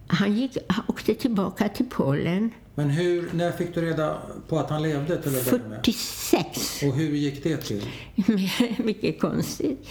[0.08, 4.84] Han gick, åkte tillbaka till Polen men hur, när fick du reda på att han
[4.84, 5.22] levde?
[5.22, 6.84] Till 46.
[6.84, 7.86] Och hur gick det till?
[8.84, 9.88] Mycket konstigt.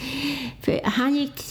[0.61, 1.42] För han, gick,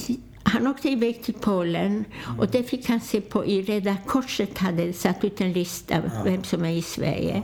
[0.49, 2.05] han åkte iväg till Polen
[2.39, 6.43] och det fick han se på i Röda Korset hade satt ut en lista vem
[6.43, 7.43] som är i Sverige.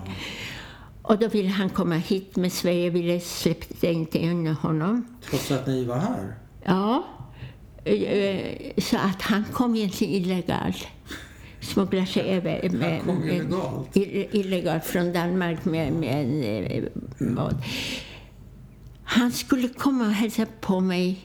[1.02, 5.08] Och då ville han komma hit, men Sverige ville släppte inte in honom.
[5.30, 6.36] Trots att ni var här?
[6.64, 7.06] Ja.
[7.84, 10.88] Eh, så att han kom egentligen illegalt
[11.62, 13.98] smugglar sig över med, med, illegalt.
[14.36, 16.84] illegalt från Danmark med, med en eh,
[17.36, 17.56] båt.
[19.04, 21.20] Han skulle komma och hälsa på mig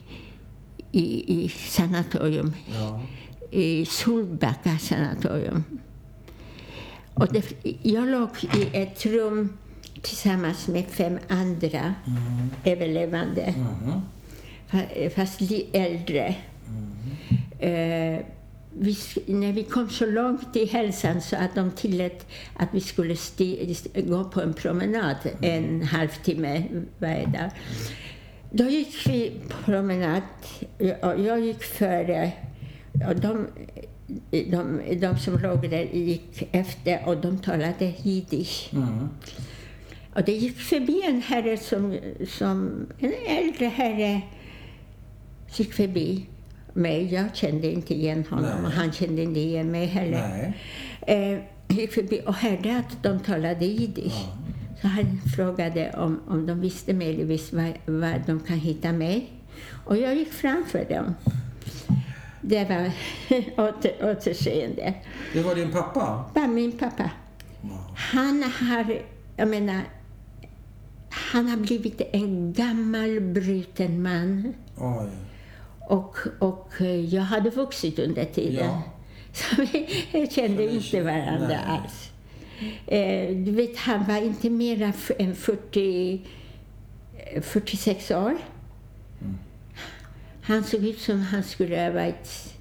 [0.91, 2.53] i, i sanatorium.
[2.73, 3.01] Ja.
[3.51, 5.63] I Solbacka sanatorium.
[7.13, 9.57] Och det, jag låg i ett rum
[10.01, 12.49] tillsammans med fem andra mm.
[12.65, 13.41] överlevande.
[13.41, 15.09] Mm.
[15.15, 15.41] Fast
[15.73, 16.35] äldre.
[16.67, 18.17] Mm.
[18.17, 18.25] Uh,
[18.79, 23.15] vi, när vi kom så långt i hälsan så att de tillät att vi skulle
[23.15, 25.65] sti, gå på en promenad mm.
[25.65, 26.63] en halvtimme
[26.97, 27.51] varje dag.
[28.51, 29.31] Då gick vi
[29.65, 30.21] promenad.
[30.77, 32.31] Jag, jag gick före.
[33.07, 33.47] Och de,
[34.31, 38.69] de, de som låg där gick efter och de talade jiddisch.
[38.73, 39.09] Mm.
[40.13, 41.97] Och det gick förbi en herre som,
[42.27, 44.21] som en äldre herre
[45.55, 46.25] gick förbi
[46.73, 47.13] mig.
[47.13, 48.65] Jag kände inte igen honom Nej.
[48.65, 50.53] och han kände inte igen mig heller.
[51.07, 54.25] Eh, gick förbi och hörde att de talade jiddisch.
[54.27, 54.37] Ja.
[54.81, 59.33] Så han frågade om, om de visste möjligtvis var, var de kan hitta mig.
[59.85, 61.15] Och jag gick framför dem.
[62.41, 62.91] Det var
[63.69, 64.93] åter, återseende.
[65.33, 66.25] Det var din pappa?
[66.33, 67.11] Det var min pappa.
[67.61, 67.79] Wow.
[67.95, 69.01] Han har,
[69.37, 69.81] jag menar,
[71.09, 74.53] han har blivit en gammal bruten man.
[74.77, 75.09] Oj.
[75.89, 76.71] Och, och
[77.09, 78.65] jag hade vuxit under tiden.
[78.65, 78.81] Ja.
[79.33, 81.59] Så vi kände inte varandra Nej.
[81.67, 82.10] alls.
[82.87, 86.21] Eh, du vet, han var inte mer än 40,
[87.41, 88.37] 46 år.
[89.21, 89.37] Mm.
[90.41, 92.53] Han såg ut som han skulle ha varit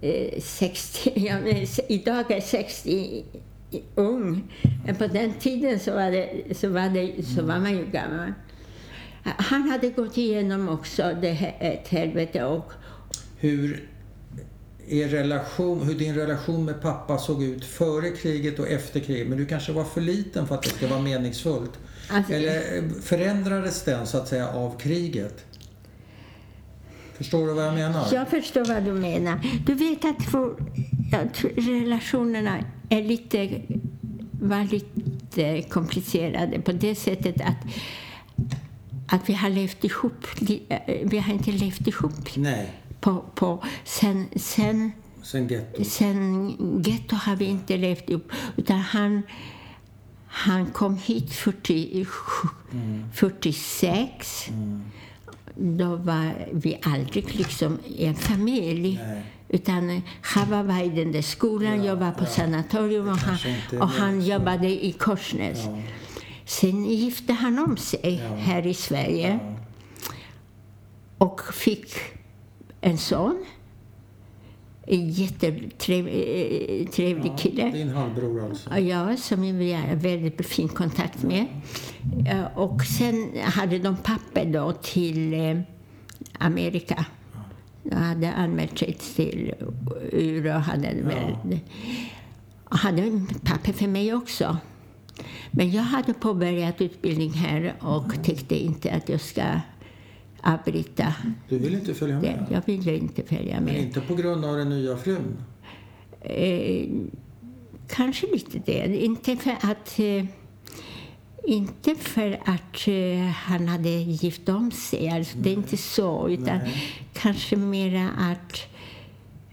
[0.00, 3.24] eh, 60, ja, men, idag är 60
[3.94, 4.52] ung.
[4.86, 8.32] Men på den tiden så var, det, så var, det, så var man ju gammal.
[9.22, 12.44] Han hade gått igenom också det här, ett helvete.
[12.44, 12.72] Och,
[13.38, 13.88] hur,
[14.88, 19.28] er relation, hur din relation med pappa såg ut före kriget och efter kriget.
[19.28, 21.72] Men du kanske var för liten för att det ska vara meningsfullt.
[22.10, 25.44] Alltså, Eller förändrades den så att säga av kriget?
[27.14, 28.08] Förstår du vad jag menar?
[28.12, 29.62] Jag förstår vad du menar.
[29.66, 30.54] Du vet att, för,
[31.56, 33.62] relationerna är lite,
[34.30, 37.56] var lite komplicerade på det sättet att
[39.06, 40.26] att vi har levt ihop.
[41.04, 42.36] Vi har inte levt ihop.
[42.36, 44.92] Nej på, på sen, sen,
[45.22, 45.84] sen getto.
[45.84, 48.32] Sen getto har vi inte levt upp.
[48.56, 49.22] Utan han,
[50.26, 52.06] han kom hit 40,
[52.72, 53.04] mm.
[53.14, 54.48] 46.
[54.48, 54.82] Mm.
[55.54, 59.00] Då var vi aldrig liksom en familj.
[59.06, 59.22] Nej.
[59.48, 62.26] Utan Chava var i den där skolan, ja, jag var på ja.
[62.26, 63.38] sanatorium och han,
[63.80, 65.64] och han jobbade i Korsnäs.
[65.64, 65.78] Ja.
[66.44, 68.34] Sen gifte han om sig ja.
[68.36, 69.38] här i Sverige
[71.18, 71.94] och fick
[72.82, 73.44] en son.
[74.86, 77.70] En jättetrevlig ja, kille.
[77.70, 78.78] Din halvbror alltså?
[78.78, 81.46] Ja, som vi har väldigt fin kontakt med.
[82.26, 82.48] Ja.
[82.54, 85.60] Och sen hade de papper då till eh,
[86.38, 87.06] Amerika.
[87.82, 89.54] De hade anmält sig till
[90.12, 90.94] UR och hade
[91.50, 91.56] ja.
[92.76, 94.56] hade papper för mig också.
[95.50, 99.42] Men jag hade påbörjat utbildning här och tyckte inte att jag ska
[100.42, 101.14] avbryta.
[101.48, 102.46] Du vill inte följa med?
[102.50, 103.74] Jag ville inte följa med.
[103.74, 105.36] Men inte på grund av den nya frun?
[106.20, 106.88] Eh,
[107.88, 109.04] kanske lite det.
[109.04, 110.24] Inte för att, eh,
[111.44, 115.08] inte för att eh, han hade gift om sig.
[115.08, 116.28] Alltså, det är inte så.
[116.28, 116.82] Utan Nej.
[117.12, 118.66] kanske mera att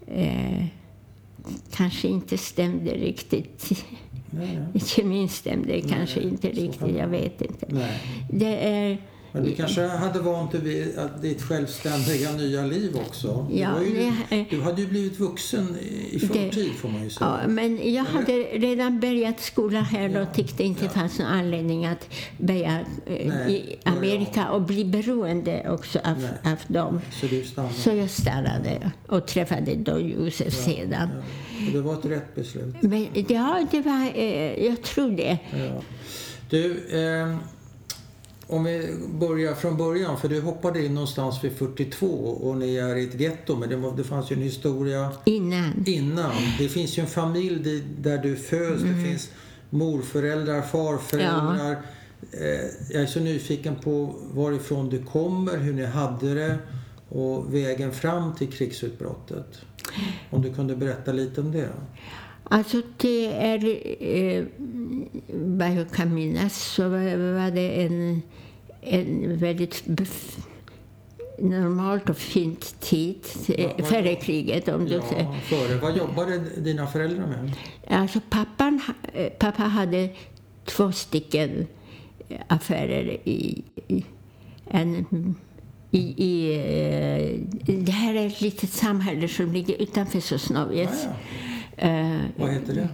[0.08, 0.66] eh,
[1.72, 3.86] kanske inte stämde riktigt.
[4.86, 6.98] Kemin stämde kanske inte riktigt.
[6.98, 7.66] Jag vet inte.
[7.70, 8.02] Nej.
[8.32, 8.98] Det är
[9.32, 13.48] men du kanske hade vant dig vid ditt självständiga nya liv också?
[13.52, 15.78] Ja, du, ju, du hade ju blivit vuxen
[16.12, 17.40] i förtid får man ju säga.
[17.42, 21.86] Ja, men jag hade redan börjat skolan här och tyckte inte det fanns någon anledning
[21.86, 27.02] att börja eh, Nej, i Amerika och bli beroende också av, av dem.
[27.12, 27.74] Så, du stannade.
[27.74, 31.10] Så jag stannade och träffade då Josef ja, sedan.
[31.16, 31.72] Ja.
[31.74, 32.76] Det var ett rätt beslut?
[32.82, 35.40] Men, ja, det var, eh, jag tror det.
[35.52, 35.82] Ja.
[36.50, 37.38] Du, eh,
[38.50, 42.95] om vi börjar från början, för du hoppade in någonstans vid 42 och ni är
[42.95, 45.84] i ett getto, men det, var, det fanns ju en historia innan.
[45.86, 46.32] innan.
[46.58, 48.97] Det finns ju en familj där du föds, mm.
[48.97, 49.30] det finns
[49.70, 51.84] morföräldrar, farföräldrar.
[52.32, 52.39] Ja.
[52.39, 56.58] Eh, jag är så nyfiken på varifrån du kommer, hur ni hade det
[57.10, 59.62] och vägen fram till krigsutbrottet.
[60.30, 61.70] Om du kunde berätta lite om det?
[62.52, 63.66] Alltså det är,
[64.00, 64.45] eh,
[65.30, 68.22] vad jag kan minnas, så var det en,
[68.82, 69.84] en väldigt
[71.39, 74.68] normalt och fint tid ja, före kriget.
[74.68, 75.02] Om ja,
[75.43, 75.80] före.
[75.82, 77.54] Vad jobbade dina föräldrar med?
[77.88, 78.82] Alltså pappan,
[79.14, 80.10] eh, pappa hade
[80.66, 81.68] två stycken
[82.47, 84.06] affärer i, i
[84.68, 85.06] en
[85.91, 91.04] i, i, eh, det här är ett litet samhälle som ligger utanför Sosnowiec.
[91.04, 91.49] Ja, ja.
[91.82, 92.88] Eh, Vad heter det?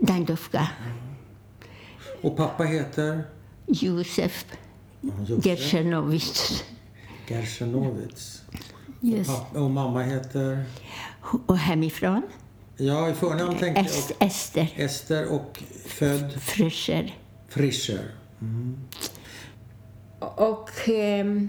[0.00, 0.68] Dandovka.
[2.22, 3.22] Och pappa heter?
[3.66, 4.44] Josef.
[5.44, 6.64] Gersenovits.
[7.28, 8.42] Gersenovits.
[9.02, 9.28] Yes.
[9.28, 10.64] Och, och mamma heter?
[11.46, 12.22] Och hemifrån?
[12.76, 14.26] Ja, i förnamn tänkte Est, jag.
[14.28, 14.72] Ester.
[14.76, 16.32] Ester och född?
[16.32, 17.18] Frischer.
[17.48, 18.10] Frischer.
[18.40, 18.76] Mm.
[20.20, 21.48] Och, ehm,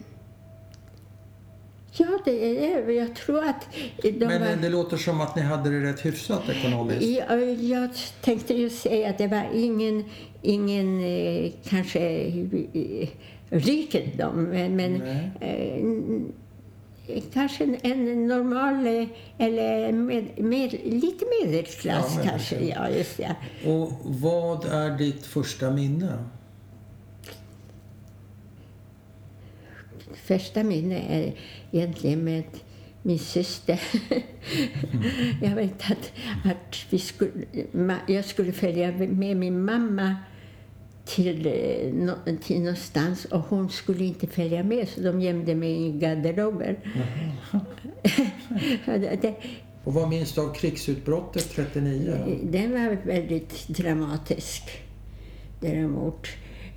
[1.97, 3.67] Ja, det är Jag tror att
[4.03, 4.61] de Men var...
[4.61, 7.01] det låter som att ni hade det rätt hyfsat ekonomiskt.
[7.01, 7.89] Ja, jag
[8.21, 10.03] tänkte ju säga att det var ingen,
[10.41, 13.09] ingen eh, kanske eh,
[13.49, 15.01] rikedom, men, men
[15.39, 22.65] eh, kanske en, en, normal eh, eller med, med, lite medelklass ja, kanske.
[22.65, 23.35] Ja, just det.
[23.65, 26.17] Och vad är ditt första minne?
[30.25, 31.33] Första minne är
[31.71, 32.43] egentligen med
[33.01, 33.81] min syster.
[35.41, 36.11] jag vet att,
[36.43, 37.31] att vi skulle,
[38.07, 40.15] jag skulle följa med min mamma
[41.05, 45.91] till, eh, till någonstans och hon skulle inte följa med så de gömde mig i
[45.91, 46.79] garderober.
[49.83, 52.39] och vad minns du av krigsutbrottet 39?
[52.43, 54.63] Den var väldigt dramatisk
[55.59, 56.27] däremot.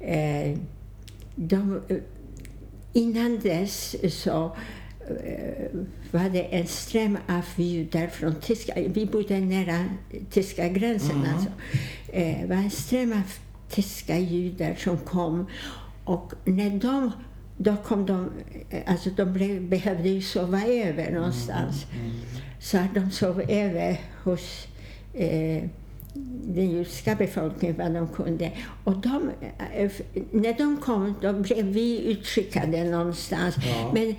[0.01, 0.59] Eh,
[1.35, 1.81] de
[2.99, 4.57] Innan dess så
[5.25, 5.71] eh,
[6.11, 8.87] var det en ström av judar från Tyskland.
[8.95, 9.85] Vi bodde nära
[10.31, 11.17] tyska gränsen.
[11.17, 11.35] Mm.
[11.35, 11.51] Alltså.
[12.13, 13.33] Eh, det var en ström av
[13.69, 15.47] tyska judar som kom.
[16.05, 17.13] Och när de
[17.57, 18.31] då kom de,
[18.71, 21.87] eh, alltså de blev, behövde ju sova över någonstans.
[21.93, 22.17] Mm, mm.
[22.61, 24.67] Så de sov över hos
[25.15, 25.65] eh,
[26.45, 28.53] den judiska befolkningen vad de kunde.
[28.85, 29.31] Och de,
[29.75, 29.91] eh,
[30.31, 33.55] när de kom då blev vi utskickade någonstans.
[33.67, 33.93] Ja.
[33.95, 34.15] Men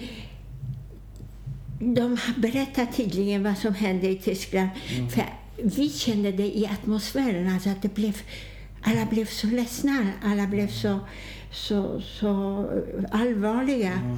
[1.95, 4.69] de berättade tydligen vad som hände i Tyskland.
[4.97, 5.09] Mm.
[5.09, 5.23] För
[5.63, 8.17] vi kände det i atmosfären, alltså att det blev,
[8.81, 10.99] alla blev så ledsna, alla blev så,
[11.51, 12.65] så, så
[13.11, 13.91] allvarliga.
[13.91, 14.17] Mm.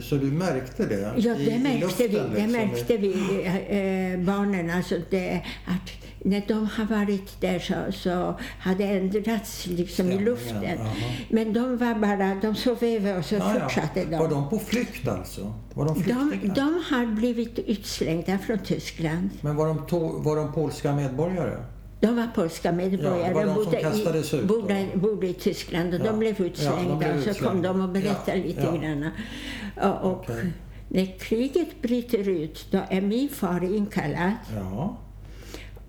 [0.00, 1.12] Så du märkte det?
[1.16, 2.14] Ja, det märkte vi.
[2.14, 2.52] Det liksom.
[2.52, 4.70] märkte vi, äh, barnen.
[4.70, 8.10] Alltså det, att när de har varit där så, så
[8.60, 10.62] har det ändrats liksom i luften.
[10.62, 10.94] Ja,
[11.28, 14.16] Men de var bara, de sov över och så ja, fortsatte de.
[14.16, 15.54] Var de på flykt alltså?
[15.74, 19.30] Var de, de, de har blivit utslängda från Tyskland.
[19.40, 21.64] Men var de, var de polska medborgare?
[22.02, 23.28] De var polska medborgare.
[23.28, 26.04] Ja, var de bodde, i, ut, bodde, bodde, i Tyskland och ja.
[26.04, 26.90] de blev utslängda.
[26.90, 28.76] Ja, blev och så kom de och berättade ja, lite ja.
[28.76, 29.10] grann.
[30.02, 30.44] Och, okay.
[30.88, 34.32] när kriget bryter ut, då är min far inkallad.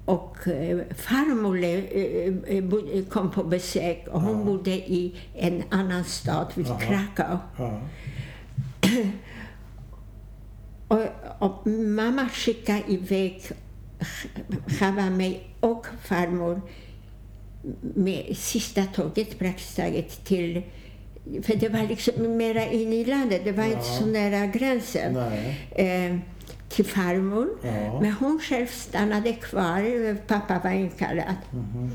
[0.05, 1.84] Och eh, farmor eh,
[2.57, 6.68] eh, kom på besök och hon bodde i en annan stad, vid.
[6.68, 7.38] Krakow.
[10.88, 11.01] Och,
[11.39, 13.41] och, mamma skickade iväg
[14.80, 16.62] Chava mig och farmor
[17.95, 20.62] med sista tåget praktiskt taget till
[21.43, 23.70] för det var liksom mera in i landet, det var ja.
[23.70, 25.18] inte så nära gränsen.
[25.72, 26.18] Eh,
[26.70, 27.49] till farmor.
[27.64, 28.01] Ja.
[28.01, 30.16] Men hon själv stannade kvar.
[30.28, 31.36] Pappa var inkallad.
[31.54, 31.91] Mm.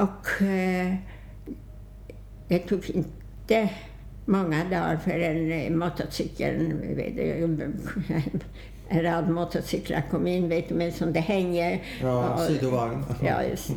[0.00, 0.94] Och eh,
[2.48, 3.70] det tog inte
[4.24, 6.80] många dagar förrän motorcykeln,
[8.90, 11.82] en rad motorcyklar kom in, vet du, med som det hänger.
[12.02, 13.04] Ja, sidovagn.
[13.22, 13.70] Ja, just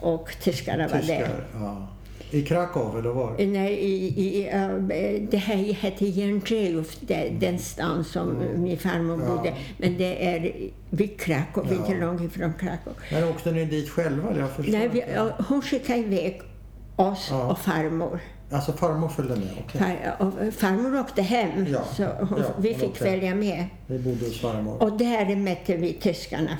[0.00, 1.44] Och tyskarna var där.
[1.54, 1.88] Ja.
[2.30, 3.46] I Krakow eller var?
[3.46, 4.82] Nej, i, i, uh,
[5.30, 6.96] det här hette Jędrzejów,
[7.40, 8.62] den stan som mm.
[8.62, 9.36] min farmor ja.
[9.36, 9.54] bodde.
[9.78, 10.52] Men det är
[10.90, 11.74] vid Krakow, ja.
[11.74, 12.92] inte långt ifrån Krakow.
[13.12, 14.36] Men åkte ni dit själva?
[14.38, 15.04] Jag Nej, vi,
[15.48, 16.42] hon skickade iväg
[16.96, 17.50] oss ja.
[17.50, 18.20] och farmor.
[18.50, 19.50] Alltså farmor följde med?
[19.64, 19.80] Okay.
[19.80, 21.84] Far, farmor åkte hem, ja.
[21.96, 23.10] så ja, vi fick okay.
[23.10, 23.66] följa med.
[23.86, 24.82] Vi bodde hos farmor.
[24.82, 26.58] Och där mötte vi tyskarna.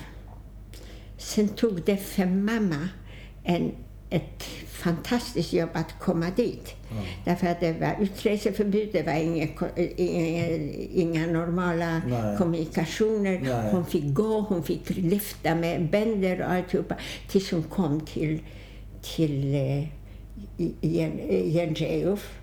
[1.19, 2.89] Sen tog det för mamma
[3.45, 3.73] en,
[4.11, 6.75] ett fantastiskt jobb att komma dit.
[6.91, 7.05] Mm.
[7.25, 9.49] Därför att det var utreseförbud, det var inga,
[9.97, 10.47] inga,
[10.93, 12.37] inga normala Nej.
[12.39, 13.41] kommunikationer.
[13.43, 13.71] Nej.
[13.73, 16.95] Hon fick gå, hon fick lyfta med bänder och alltihopa
[17.29, 18.41] tills hon kom till,
[19.03, 19.55] till
[20.59, 22.39] eh, Jędrzejów.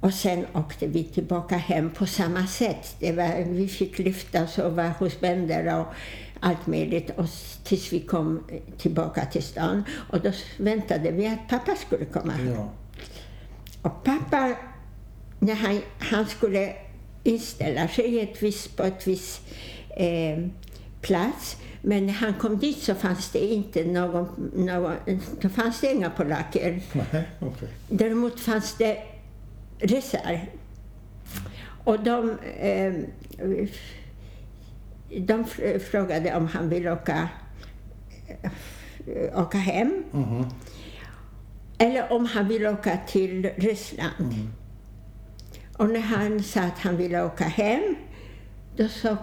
[0.00, 2.96] Och sen åkte vi tillbaka hem på samma sätt.
[3.00, 5.86] Det var, vi fick lyfta och sova hos bänder och
[6.40, 7.26] allt möjligt och
[7.64, 8.44] tills vi kom
[8.78, 9.84] tillbaka till stan.
[10.10, 12.32] Och då väntade vi att pappa skulle komma.
[12.46, 12.70] Ja.
[13.82, 14.56] Och pappa,
[15.38, 16.72] när han, han skulle
[17.24, 19.42] inställa sig ett vis, på ett visst
[19.96, 20.38] eh,
[21.00, 24.96] plats men när han kom dit så fanns det inte någon, någon
[25.40, 26.80] då fanns det inga polacker.
[27.40, 27.68] okay.
[27.88, 28.98] Däremot fanns det
[29.78, 30.46] ryssar.
[31.84, 32.92] Och de eh,
[35.16, 35.44] de
[35.90, 37.28] frågade om han ville åka,
[39.06, 40.04] eh, åka hem.
[40.12, 40.44] Mm.
[41.78, 44.12] Eller om han ville åka till Ryssland.
[44.18, 44.52] Mm.
[45.76, 47.96] Och när han sa att han ville åka hem,
[48.76, 49.16] då sa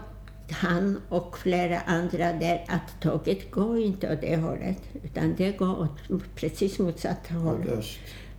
[0.51, 5.81] han och flera andra där att tåget går inte åt det hållet, utan det går
[5.81, 7.83] åt precis motsatt håll.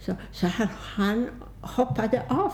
[0.00, 1.28] Så, så han, han
[1.60, 2.52] hoppade av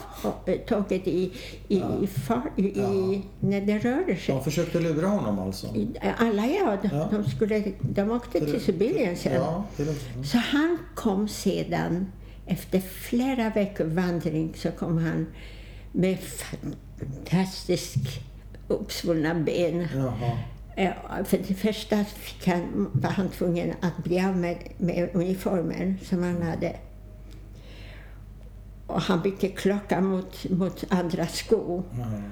[0.67, 1.33] tåget i,
[1.69, 2.07] i, ja.
[2.07, 3.21] far, i, ja.
[3.41, 4.35] när det rörde sig.
[4.35, 5.67] De försökte lura honom alltså?
[6.19, 6.79] Alla ja.
[6.83, 7.09] De, ja.
[7.11, 9.43] de, skulle, de åkte till, Sibirien sen.
[10.25, 12.13] Så han kom sedan,
[12.47, 15.27] efter flera veckor vandring, så kom han
[15.93, 18.32] med fantastiskt
[18.69, 19.89] uppsvullna ben.
[19.95, 20.39] Jaha.
[21.25, 26.23] För det första fick han, var han tvungen att bli av med, med uniformen som
[26.23, 26.77] han hade.
[28.87, 31.83] Och han bytte klocka mot, mot andra skor.
[31.95, 32.23] Mm.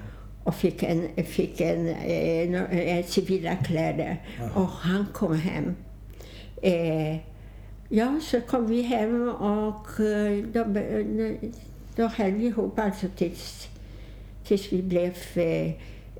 [0.43, 4.25] Och fick, en, fick en, en, en civila kläder.
[4.39, 4.51] Mm.
[4.51, 5.75] Och han kom hem.
[6.61, 7.17] Eh,
[7.89, 10.65] ja, så kom vi hem och eh, då,
[11.95, 13.67] då höll vi ihop alltså tills,
[14.43, 15.13] tills vi blev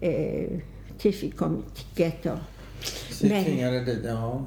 [0.02, 0.60] eh,
[0.98, 2.30] tills vi kom till getto.
[3.22, 3.58] Men,
[4.04, 4.46] ja.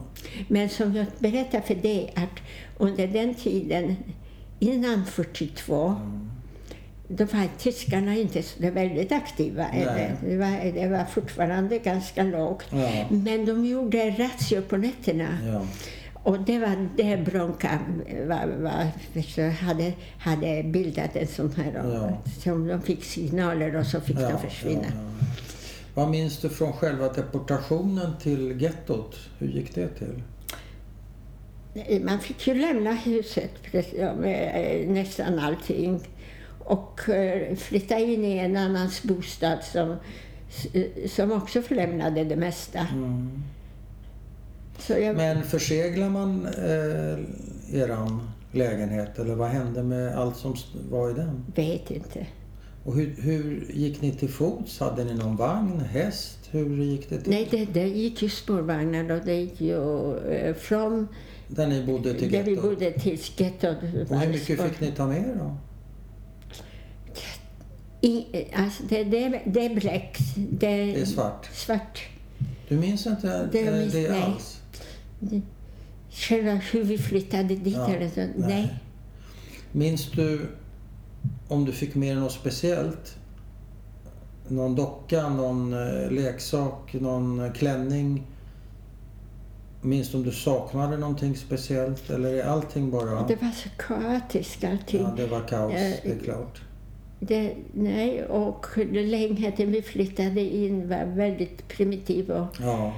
[0.49, 2.41] men som jag berättade för dig, att
[2.79, 3.97] under den tiden
[4.59, 6.31] innan 42 mm.
[7.09, 9.67] då var tyskarna inte så väldigt aktiva.
[10.27, 12.67] Det var, det var fortfarande ganska lågt.
[12.71, 13.07] Ja.
[13.11, 15.39] Men de gjorde razzior på nätterna.
[15.47, 15.67] Ja.
[16.25, 17.79] Och det var där Bronca
[18.27, 21.83] var, var, hade, hade bildat en sån här.
[21.85, 22.19] Ja.
[22.43, 24.87] Som de fick signaler och så fick ja, de försvinna.
[25.95, 29.17] Vad minns du från själva deportationen till gettot?
[29.39, 30.23] Hur gick det till?
[32.05, 33.51] Man fick ju lämna huset
[34.19, 36.01] med eh, nästan allting
[36.59, 39.97] och eh, flytta in i en annans bostad som,
[41.09, 42.79] som också förlämnade det mesta.
[42.79, 43.43] Mm.
[44.89, 45.17] Jag...
[45.17, 50.55] Men förseglar man eh, eran lägenhet eller vad hände med allt som
[50.91, 51.45] var i den?
[51.55, 52.27] Vet inte.
[52.85, 54.81] Och hur, hur, gick ni till fots?
[54.81, 56.39] Hade ni någon vagn, häst?
[56.51, 57.31] Hur gick det till?
[57.31, 61.09] Nej, det, det gick ju spårvagnar och det gick ju eh, från
[61.49, 62.47] där ni bodde till gettot?
[62.47, 63.77] Där vi bodde till gettot.
[64.11, 65.57] Och hur mycket fick ni ta med er då?
[68.01, 70.19] I, alltså det, det, det är bläck.
[70.37, 71.49] Det, det, är svart?
[71.53, 72.03] Svart.
[72.69, 74.23] Du minns inte det, minns, det nej.
[74.23, 74.61] alls?
[76.11, 78.21] Själva hur vi flyttade dit ja, eller så.
[78.21, 78.33] Nej.
[78.37, 78.75] nej.
[79.73, 80.47] Minns du
[81.55, 83.17] om du fick med dig något speciellt?
[84.49, 88.27] Någon docka, någon eh, leksak, någon klänning?
[89.83, 93.27] Minns du om du saknade någonting speciellt eller är allting bara...
[93.27, 95.03] Det var så kaotiskt allting.
[95.03, 96.61] Ja, det var kaos, det är klart.
[97.21, 102.31] Det, nej, och lägenheten vi flyttade in var väldigt primitiv.
[102.31, 102.95] Och, ja.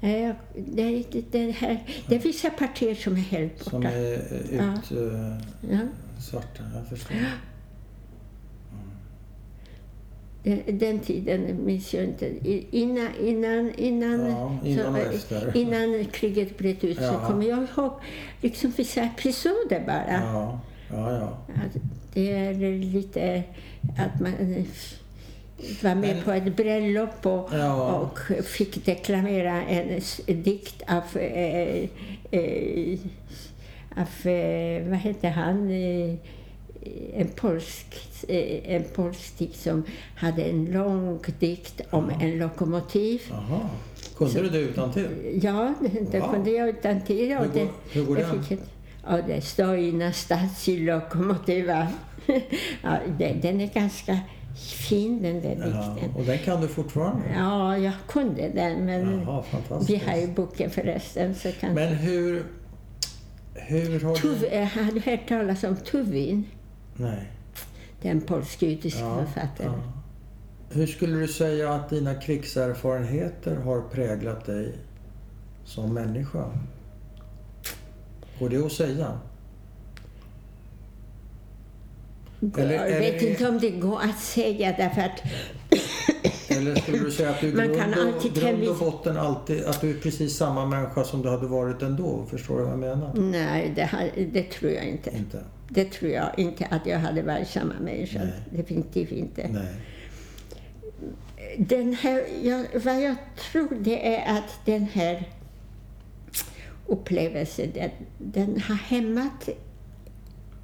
[0.00, 3.70] Nej, det, det, här, det är vissa partier som är helt borta.
[3.70, 4.90] Som är ut,
[5.70, 5.78] ja.
[6.20, 7.16] Svarta, jag förstår.
[10.72, 12.48] Den, tiden minns jag inte.
[12.70, 17.12] Innan, innan, innan, ja, innan, så, innan kriget bröt ut ja.
[17.12, 17.92] så kommer jag ihåg
[18.40, 20.22] liksom vissa episoder bara.
[20.22, 20.60] Ja.
[20.90, 21.38] Ja, ja.
[22.14, 23.42] det är lite
[23.98, 24.32] att man
[25.82, 27.92] var med Men, på ett bröllop och, ja.
[27.92, 31.88] och fick deklamera en dikt av, eh,
[32.30, 32.98] eh,
[33.96, 36.14] av eh, vad hette han, eh,
[37.14, 37.86] en polsk,
[38.28, 39.84] eh, en polsk dikt som
[40.16, 42.20] hade en lång dikt om Aha.
[42.20, 43.22] en lokomotiv.
[43.32, 43.70] Aha.
[44.16, 45.08] Kunde Så, du det utan till?
[45.42, 45.74] Ja,
[46.10, 46.32] det wow.
[46.32, 47.28] kunde jag utan till.
[47.28, 48.42] Hur, går, hur går den?
[48.44, 48.58] Fick,
[49.06, 51.88] ja, det står i Nastasi lokomotiva.
[52.82, 52.98] ja,
[53.42, 54.18] den är ganska
[54.56, 56.10] fin den där dikten.
[56.14, 57.22] Ja, och den kan du fortfarande?
[57.34, 58.84] Ja, jag kunde den.
[58.84, 59.44] Men Jaha,
[59.88, 61.34] vi har ju boken förresten.
[61.34, 61.74] Så kan...
[61.74, 62.44] Men hur...
[63.70, 64.56] Hur har Tuv, du...
[64.56, 66.46] Har du hört talas om Tuvin?
[66.96, 67.32] Nej.
[68.02, 69.72] Den polsk-judiska ja, författaren.
[69.72, 69.92] Ja.
[70.72, 74.74] Hur skulle du säga att dina krigserfarenheter har präglat dig
[75.64, 76.44] som människa?
[78.38, 79.20] Går det att säga?
[82.58, 85.22] Eller, jag vet eller, inte om det går att säga därför att
[86.48, 89.90] eller skulle du säga att du i grund, och, grund och botten alltid, att du
[89.90, 92.26] är precis samma människa som du hade varit ändå?
[92.30, 93.14] Förstår du vad jag menar?
[93.14, 95.10] Nej, det, det tror jag inte.
[95.10, 95.44] inte.
[95.68, 98.18] Det tror jag inte att jag hade varit samma människa.
[98.18, 98.32] Nej.
[98.50, 99.48] Definitivt inte.
[99.48, 99.74] Nej.
[101.58, 103.16] Den här, jag, vad jag
[103.52, 105.28] tror det är att den här
[106.86, 109.48] upplevelsen, den, den har hämmat,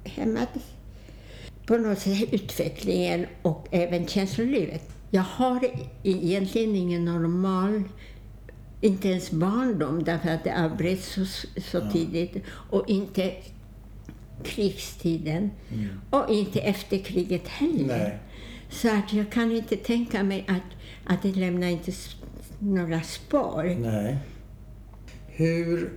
[0.03, 0.49] hämmat
[1.65, 4.96] på något sätt utvecklingen och även känslolivet.
[5.11, 5.67] Jag har
[6.03, 7.83] egentligen ingen normal,
[8.81, 11.25] inte ens barndom därför att det avbröts så,
[11.61, 11.91] så ja.
[11.91, 13.33] tidigt och inte
[14.43, 16.01] krigstiden mm.
[16.09, 17.97] och inte efter kriget heller.
[17.97, 18.19] Nej.
[18.69, 21.91] Så att jag kan inte tänka mig att, att det lämnar inte
[22.59, 23.75] några spår.
[23.79, 24.17] Nej.
[25.27, 25.93] Hur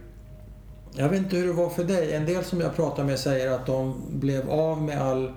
[0.97, 2.13] Jag vet inte hur det var för dig.
[2.13, 5.33] En del som jag pratar med säger att de blev av med all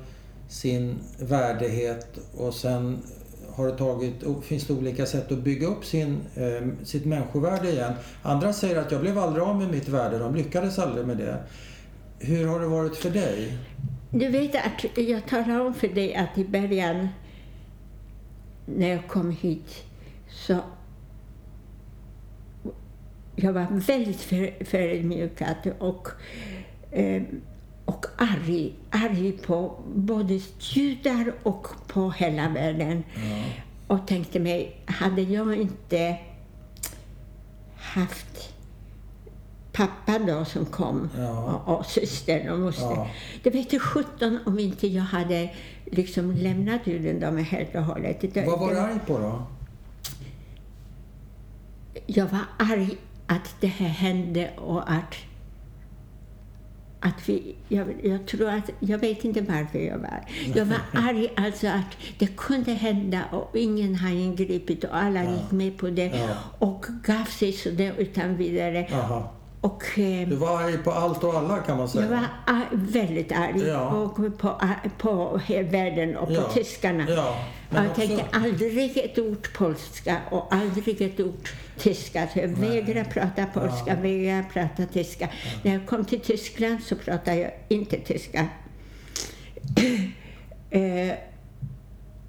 [0.48, 3.04] sin värdighet och sen
[3.56, 7.94] har det tagit, finns det olika sätt att bygga upp sin, eh, sitt människovärde igen.
[8.22, 11.44] Andra säger att jag blev aldrig av med mitt värde, de lyckades aldrig med det.
[12.20, 13.58] Hur har det varit för dig?
[14.12, 17.08] Du vet att jag talade om för dig att i början
[18.66, 19.84] när jag kom hit
[20.30, 20.60] så
[23.36, 26.08] jag var väldigt för, förödmjukad och,
[26.92, 27.24] eh,
[27.86, 33.04] och arg, arg på både judar och på hela världen.
[33.16, 33.44] Ja.
[33.88, 36.18] Och tänkte mig, hade jag inte
[37.76, 38.54] haft
[39.72, 41.62] pappa då som kom ja.
[41.66, 42.96] och, och systern och moster.
[42.96, 43.10] Ja.
[43.44, 45.50] Det vet sjutton om inte jag hade
[45.86, 48.36] liksom lämnat judendomen helt och hållet.
[48.36, 49.44] Vad var du arg på då?
[52.06, 55.16] Jag var arg att det här hände och att,
[57.04, 60.26] att vi, jag, jag, tror att, jag vet inte varför jag var
[60.56, 65.32] Jag var arg alltså att det kunde hända och ingen har ingripit och alla ja.
[65.32, 66.36] gick med på det ja.
[66.60, 68.88] och gav sig så det utan vidare.
[68.94, 69.32] Aha.
[69.64, 72.04] Och, eh, du var arg på allt och alla kan man säga.
[72.04, 73.90] Jag var ar väldigt arg ja.
[73.90, 74.62] och på,
[74.98, 76.50] på världen och på ja.
[76.54, 77.06] tyskarna.
[77.10, 77.38] Ja.
[77.70, 78.02] jag också...
[78.02, 82.28] tänkte aldrig ett ord polska och aldrig ett ord tyska.
[82.34, 83.96] Så jag vägrade prata polska, ja.
[84.02, 85.30] vägrade prata tyska.
[85.64, 88.48] När jag kom till Tyskland så pratade jag inte tyska.
[90.70, 91.14] eh,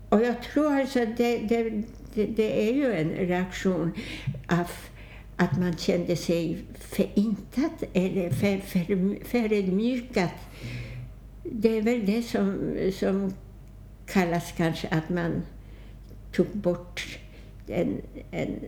[0.09, 1.83] och jag tror alltså att det, det,
[2.15, 3.93] det, det är ju en reaktion
[4.49, 4.71] av
[5.37, 10.29] att man kände sig förintad eller för, för, förödmjukad.
[11.43, 13.35] Det är väl det som, som
[14.07, 15.43] kallas kanske att man
[16.33, 17.19] tog bort
[17.67, 18.61] en, en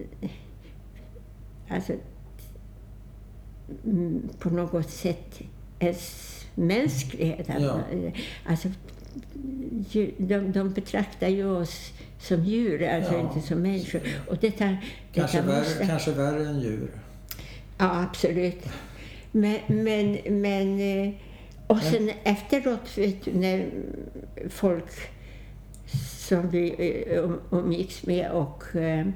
[1.69, 1.93] alltså,
[4.39, 5.41] på något sätt
[5.79, 7.47] ens mänsklighet.
[7.49, 7.81] Ja.
[8.47, 8.69] Alltså,
[10.17, 13.21] de, de betraktar ju oss som djur, alltså ja.
[13.21, 14.01] inte som människor.
[14.29, 14.77] Och detta,
[15.13, 15.79] kanske, detta måste...
[15.79, 16.91] värre, kanske värre än djur.
[17.79, 18.65] Ja, absolut.
[19.33, 21.15] Men, men, men eh,
[21.67, 22.15] och sen men...
[22.25, 23.67] efteråt, vet du, när
[24.49, 24.91] folk
[26.19, 26.75] som vi
[27.09, 29.07] eh, umgicks med och eh,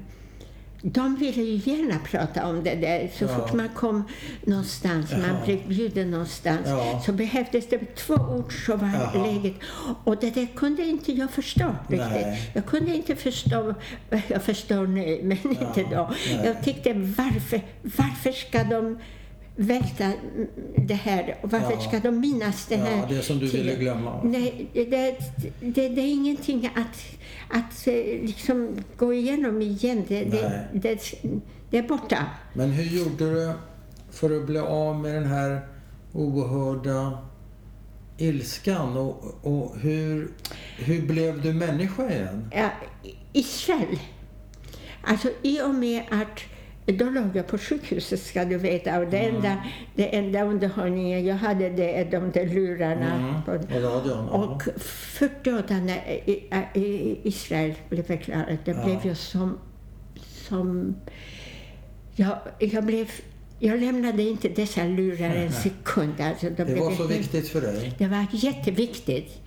[0.81, 3.09] de ville ju gärna prata om det där.
[3.17, 3.27] Så ja.
[3.27, 4.03] fort man kom
[4.41, 5.17] någonstans, ja.
[5.17, 7.01] man blev bjuden någonstans, ja.
[7.05, 9.27] så behövdes det två ord så var Jaha.
[9.27, 9.53] läget.
[10.03, 12.27] Och det där kunde inte jag förstå riktigt.
[12.53, 13.73] Jag kunde inte förstå,
[14.27, 16.11] jag förstår nu, men inte då.
[16.27, 16.41] Nej.
[16.45, 18.97] Jag tyckte, varför, varför ska de
[19.55, 20.11] välta
[20.77, 21.37] det här.
[21.41, 21.79] Och varför ja.
[21.79, 22.97] ska de minnas det här?
[22.97, 23.65] Ja, det som du tiden?
[23.65, 24.23] ville glömma.
[24.23, 25.15] Nej, det, det,
[25.59, 27.17] det, det, är ingenting att,
[27.49, 30.05] att eh, liksom gå igenom igen.
[30.07, 31.13] Det, det, det,
[31.69, 32.25] det, är borta.
[32.53, 33.53] Men hur gjorde du
[34.11, 35.61] för att bli av med den här
[36.13, 37.17] oerhörda
[38.17, 38.97] ilskan?
[38.97, 40.31] Och, och hur,
[40.77, 42.49] hur blev du människa igen?
[42.55, 42.69] Ja,
[43.33, 43.99] Israel.
[45.03, 46.39] Alltså i och med att
[46.85, 49.35] då låg jag på sjukhuset ska du veta och det mm.
[49.35, 49.63] enda,
[49.95, 53.15] det enda underhållningen jag hade det är de där lurarna.
[53.15, 53.41] Mm.
[53.43, 56.19] På, radion, och 48 när
[57.27, 58.85] Israel blev förklarat, det ja.
[58.85, 59.57] blev jag som...
[60.47, 60.95] som
[62.15, 63.11] jag, jag blev
[63.63, 66.21] jag lämnade inte dessa lurar en sekund.
[66.21, 67.93] Alltså, det var så viktigt för dig?
[67.97, 69.41] Det var jätteviktigt.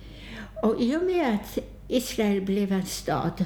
[0.63, 1.57] Och i och med att
[1.87, 3.45] Israel blev en stad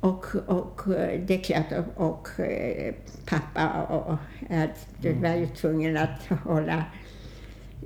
[0.00, 2.94] och, och eh, det är klart, och, och eh,
[3.26, 4.18] pappa och, och
[5.00, 6.84] du var ju tvungen att hålla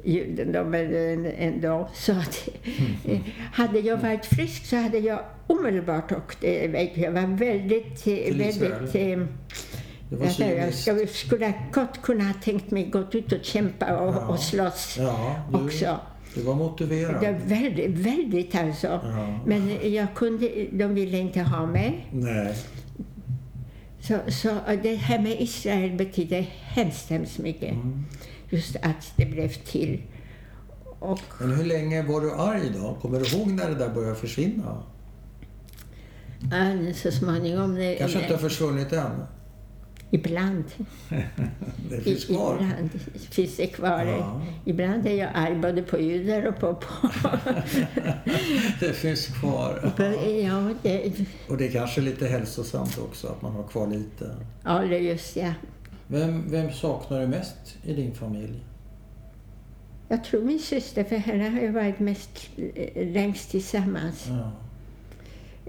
[0.05, 1.89] judendomen ändå.
[1.95, 2.49] Så att,
[3.05, 3.21] mm.
[3.53, 6.45] hade jag varit frisk så hade jag omedelbart åkt
[6.95, 8.07] Jag var väldigt...
[8.07, 8.95] väldigt
[10.57, 14.27] jag skulle, skulle gott kunna ha tänkt mig gått ut och kämpa och, ja.
[14.27, 16.01] och slåss ja, också.
[16.35, 17.21] Du var motiverad.
[17.21, 18.87] Det var väldigt, väldigt alltså.
[18.87, 19.41] Ja.
[19.47, 22.07] Men jag kunde, de ville inte ha mig.
[22.13, 22.57] Nej.
[24.01, 24.49] Så, så
[24.83, 27.73] det här med Israel betyder hemskt, hemskt mycket.
[27.73, 28.05] Mm.
[28.51, 30.03] Just att det blev till.
[30.99, 32.99] Och, Men hur länge var du arg då?
[33.03, 34.83] Kommer du ihåg när det där började försvinna?
[36.51, 37.95] Ja, så småningom.
[37.99, 39.11] Kanske inte har försvunnit än?
[40.11, 40.65] Ibland.
[41.91, 42.55] det finns kvar?
[42.55, 42.91] Ibland
[43.31, 44.05] finns det kvar.
[44.05, 44.43] Ja.
[44.65, 46.75] Ibland är jag arg både på judar och på...
[46.75, 47.09] på.
[48.81, 49.93] det finns kvar.
[50.45, 51.13] Ja, det...
[51.49, 54.37] Och det är kanske lite hälsosamt också att man har kvar lite.
[54.65, 55.53] Ja, det just ja.
[56.07, 58.61] Vem, vem saknar du mest i din familj?
[60.09, 64.29] Jag tror min syster, för henne har jag varit mest eh, längst tillsammans.
[64.29, 64.53] Ja.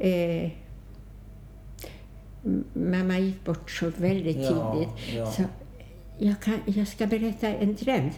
[0.03, 0.51] Eh,
[2.73, 5.15] mamma gick bort så väldigt tidigt.
[5.15, 5.31] Ja.
[5.31, 5.43] Så
[6.18, 8.09] jag, kan, jag ska berätta en dröm.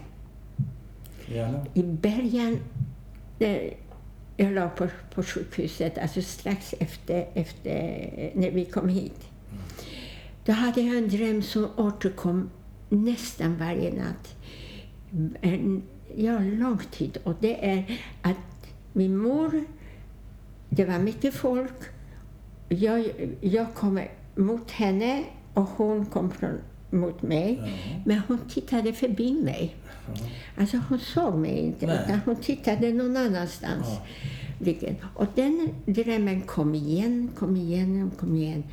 [1.26, 1.66] Gärna.
[1.74, 2.60] I början,
[3.40, 3.74] när
[4.38, 9.30] jag låg på, på sjukhuset, alltså strax efter, efter när vi kom hit,
[10.46, 12.50] då hade jag en dröm som återkom
[12.90, 14.36] nästan varje natt.
[15.42, 15.84] En,
[16.16, 17.18] ja, lång tid.
[17.24, 18.38] Och det är att
[18.94, 19.66] min mor,
[20.70, 21.74] det var mycket folk,
[22.74, 23.06] jag,
[23.42, 24.02] jag kom
[24.36, 25.24] mot henne
[25.54, 26.60] och hon kom från,
[26.90, 27.60] mot mig.
[27.62, 27.68] Ja.
[28.06, 29.76] Men hon tittade förbi mig.
[30.08, 30.26] Ja.
[30.58, 32.00] Alltså hon såg mig inte, Nej.
[32.06, 33.88] utan hon tittade någon annanstans.
[34.82, 34.94] Ja.
[35.14, 38.64] Och den drömmen kom igen, kom igen, kom igen.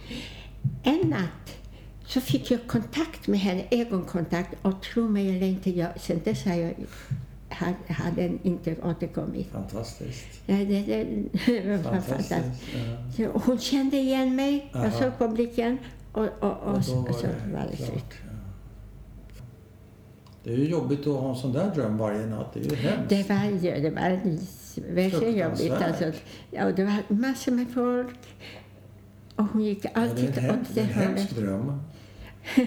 [0.82, 1.60] En natt
[2.06, 4.54] så fick jag kontakt med henne, ögonkontakt.
[4.62, 6.74] Och tro mig eller inte, jag, sen dess har jag,
[7.50, 9.48] hade, hade inte återkommit.
[9.52, 10.26] Fantastiskt.
[10.46, 10.82] Ja, det,
[11.46, 12.28] det, var fantastiskt.
[12.28, 13.18] Fantastiskt.
[13.18, 13.28] Ja.
[13.34, 15.78] Hon kände igen mig, jag såg på blicken
[16.12, 18.04] och, och, och, Och så, var det slut.
[20.44, 22.54] Det är ju jobbigt att ha en sån där dröm varje natt.
[22.54, 23.08] Det är ju hemskt.
[23.08, 25.72] Det var, det var verkligen jobbigt.
[25.72, 26.12] Alltså,
[26.50, 28.18] ja, det var massor med folk.
[29.36, 31.36] Och hon gick Ja, det är alltid en, hem, åt det hemsk hållet.
[31.36, 31.80] dröm.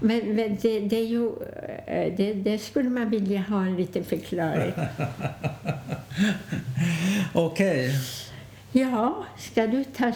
[0.00, 1.26] Men, men det, det, är ju,
[1.86, 4.72] eh, det, det skulle man vilja ha en liten förklaring.
[7.32, 7.90] Okej.
[8.72, 10.12] Ja, ska du ta,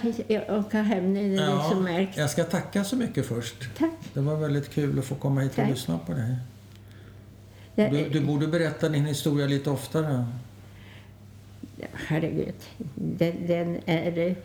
[0.48, 2.16] åka hem det är så mörkt?
[2.16, 3.54] jag ska tacka så mycket först.
[3.78, 3.90] Tack.
[4.14, 5.70] Det var väldigt kul att få komma hit och Tack.
[5.70, 6.36] lyssna på dig.
[7.74, 10.26] Det, Du, du borde berätta din historia lite oftare.
[11.92, 12.54] Herregud,
[12.94, 14.36] den, den är...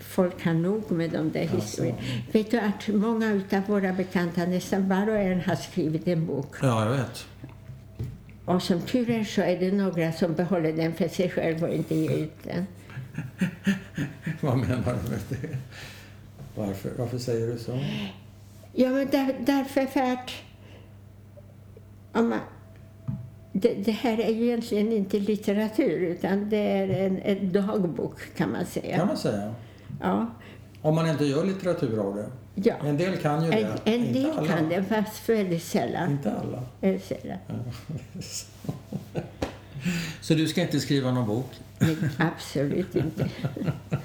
[0.00, 1.98] Folk har nog med de där historierna.
[2.32, 6.54] Vet du att många av våra bekanta, nästan var och en, har skrivit en bok.
[6.62, 7.26] Ja, jag vet.
[8.44, 11.74] Och som tur är så är det några som behåller den för sig själv och
[11.74, 12.66] inte ger ut den.
[14.40, 15.56] Vad menar du med det?
[16.54, 17.78] Varför, varför säger du så?
[18.72, 20.30] Ja, men där, därför för att...
[22.12, 22.40] Om man,
[23.52, 28.52] det, det här är ju egentligen inte litteratur, utan det är en, en dagbok, kan
[28.52, 28.96] man säga.
[28.96, 29.54] Kan man säga.
[30.00, 30.30] Ja.
[30.82, 32.26] Om man inte gör litteratur av det.
[32.54, 32.74] ja.
[32.84, 33.90] En del kan ju En, det.
[33.92, 34.46] en inte del alla.
[34.48, 36.10] kan det, fast väldigt sällan.
[36.10, 36.62] Inte alla.
[36.80, 37.38] Väldigt sällan.
[40.20, 41.50] Så du ska inte skriva någon bok?
[41.78, 43.28] Nej, absolut inte.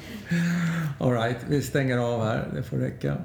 [0.99, 2.47] All right, vi stänger av här.
[2.55, 3.17] Det får räcka.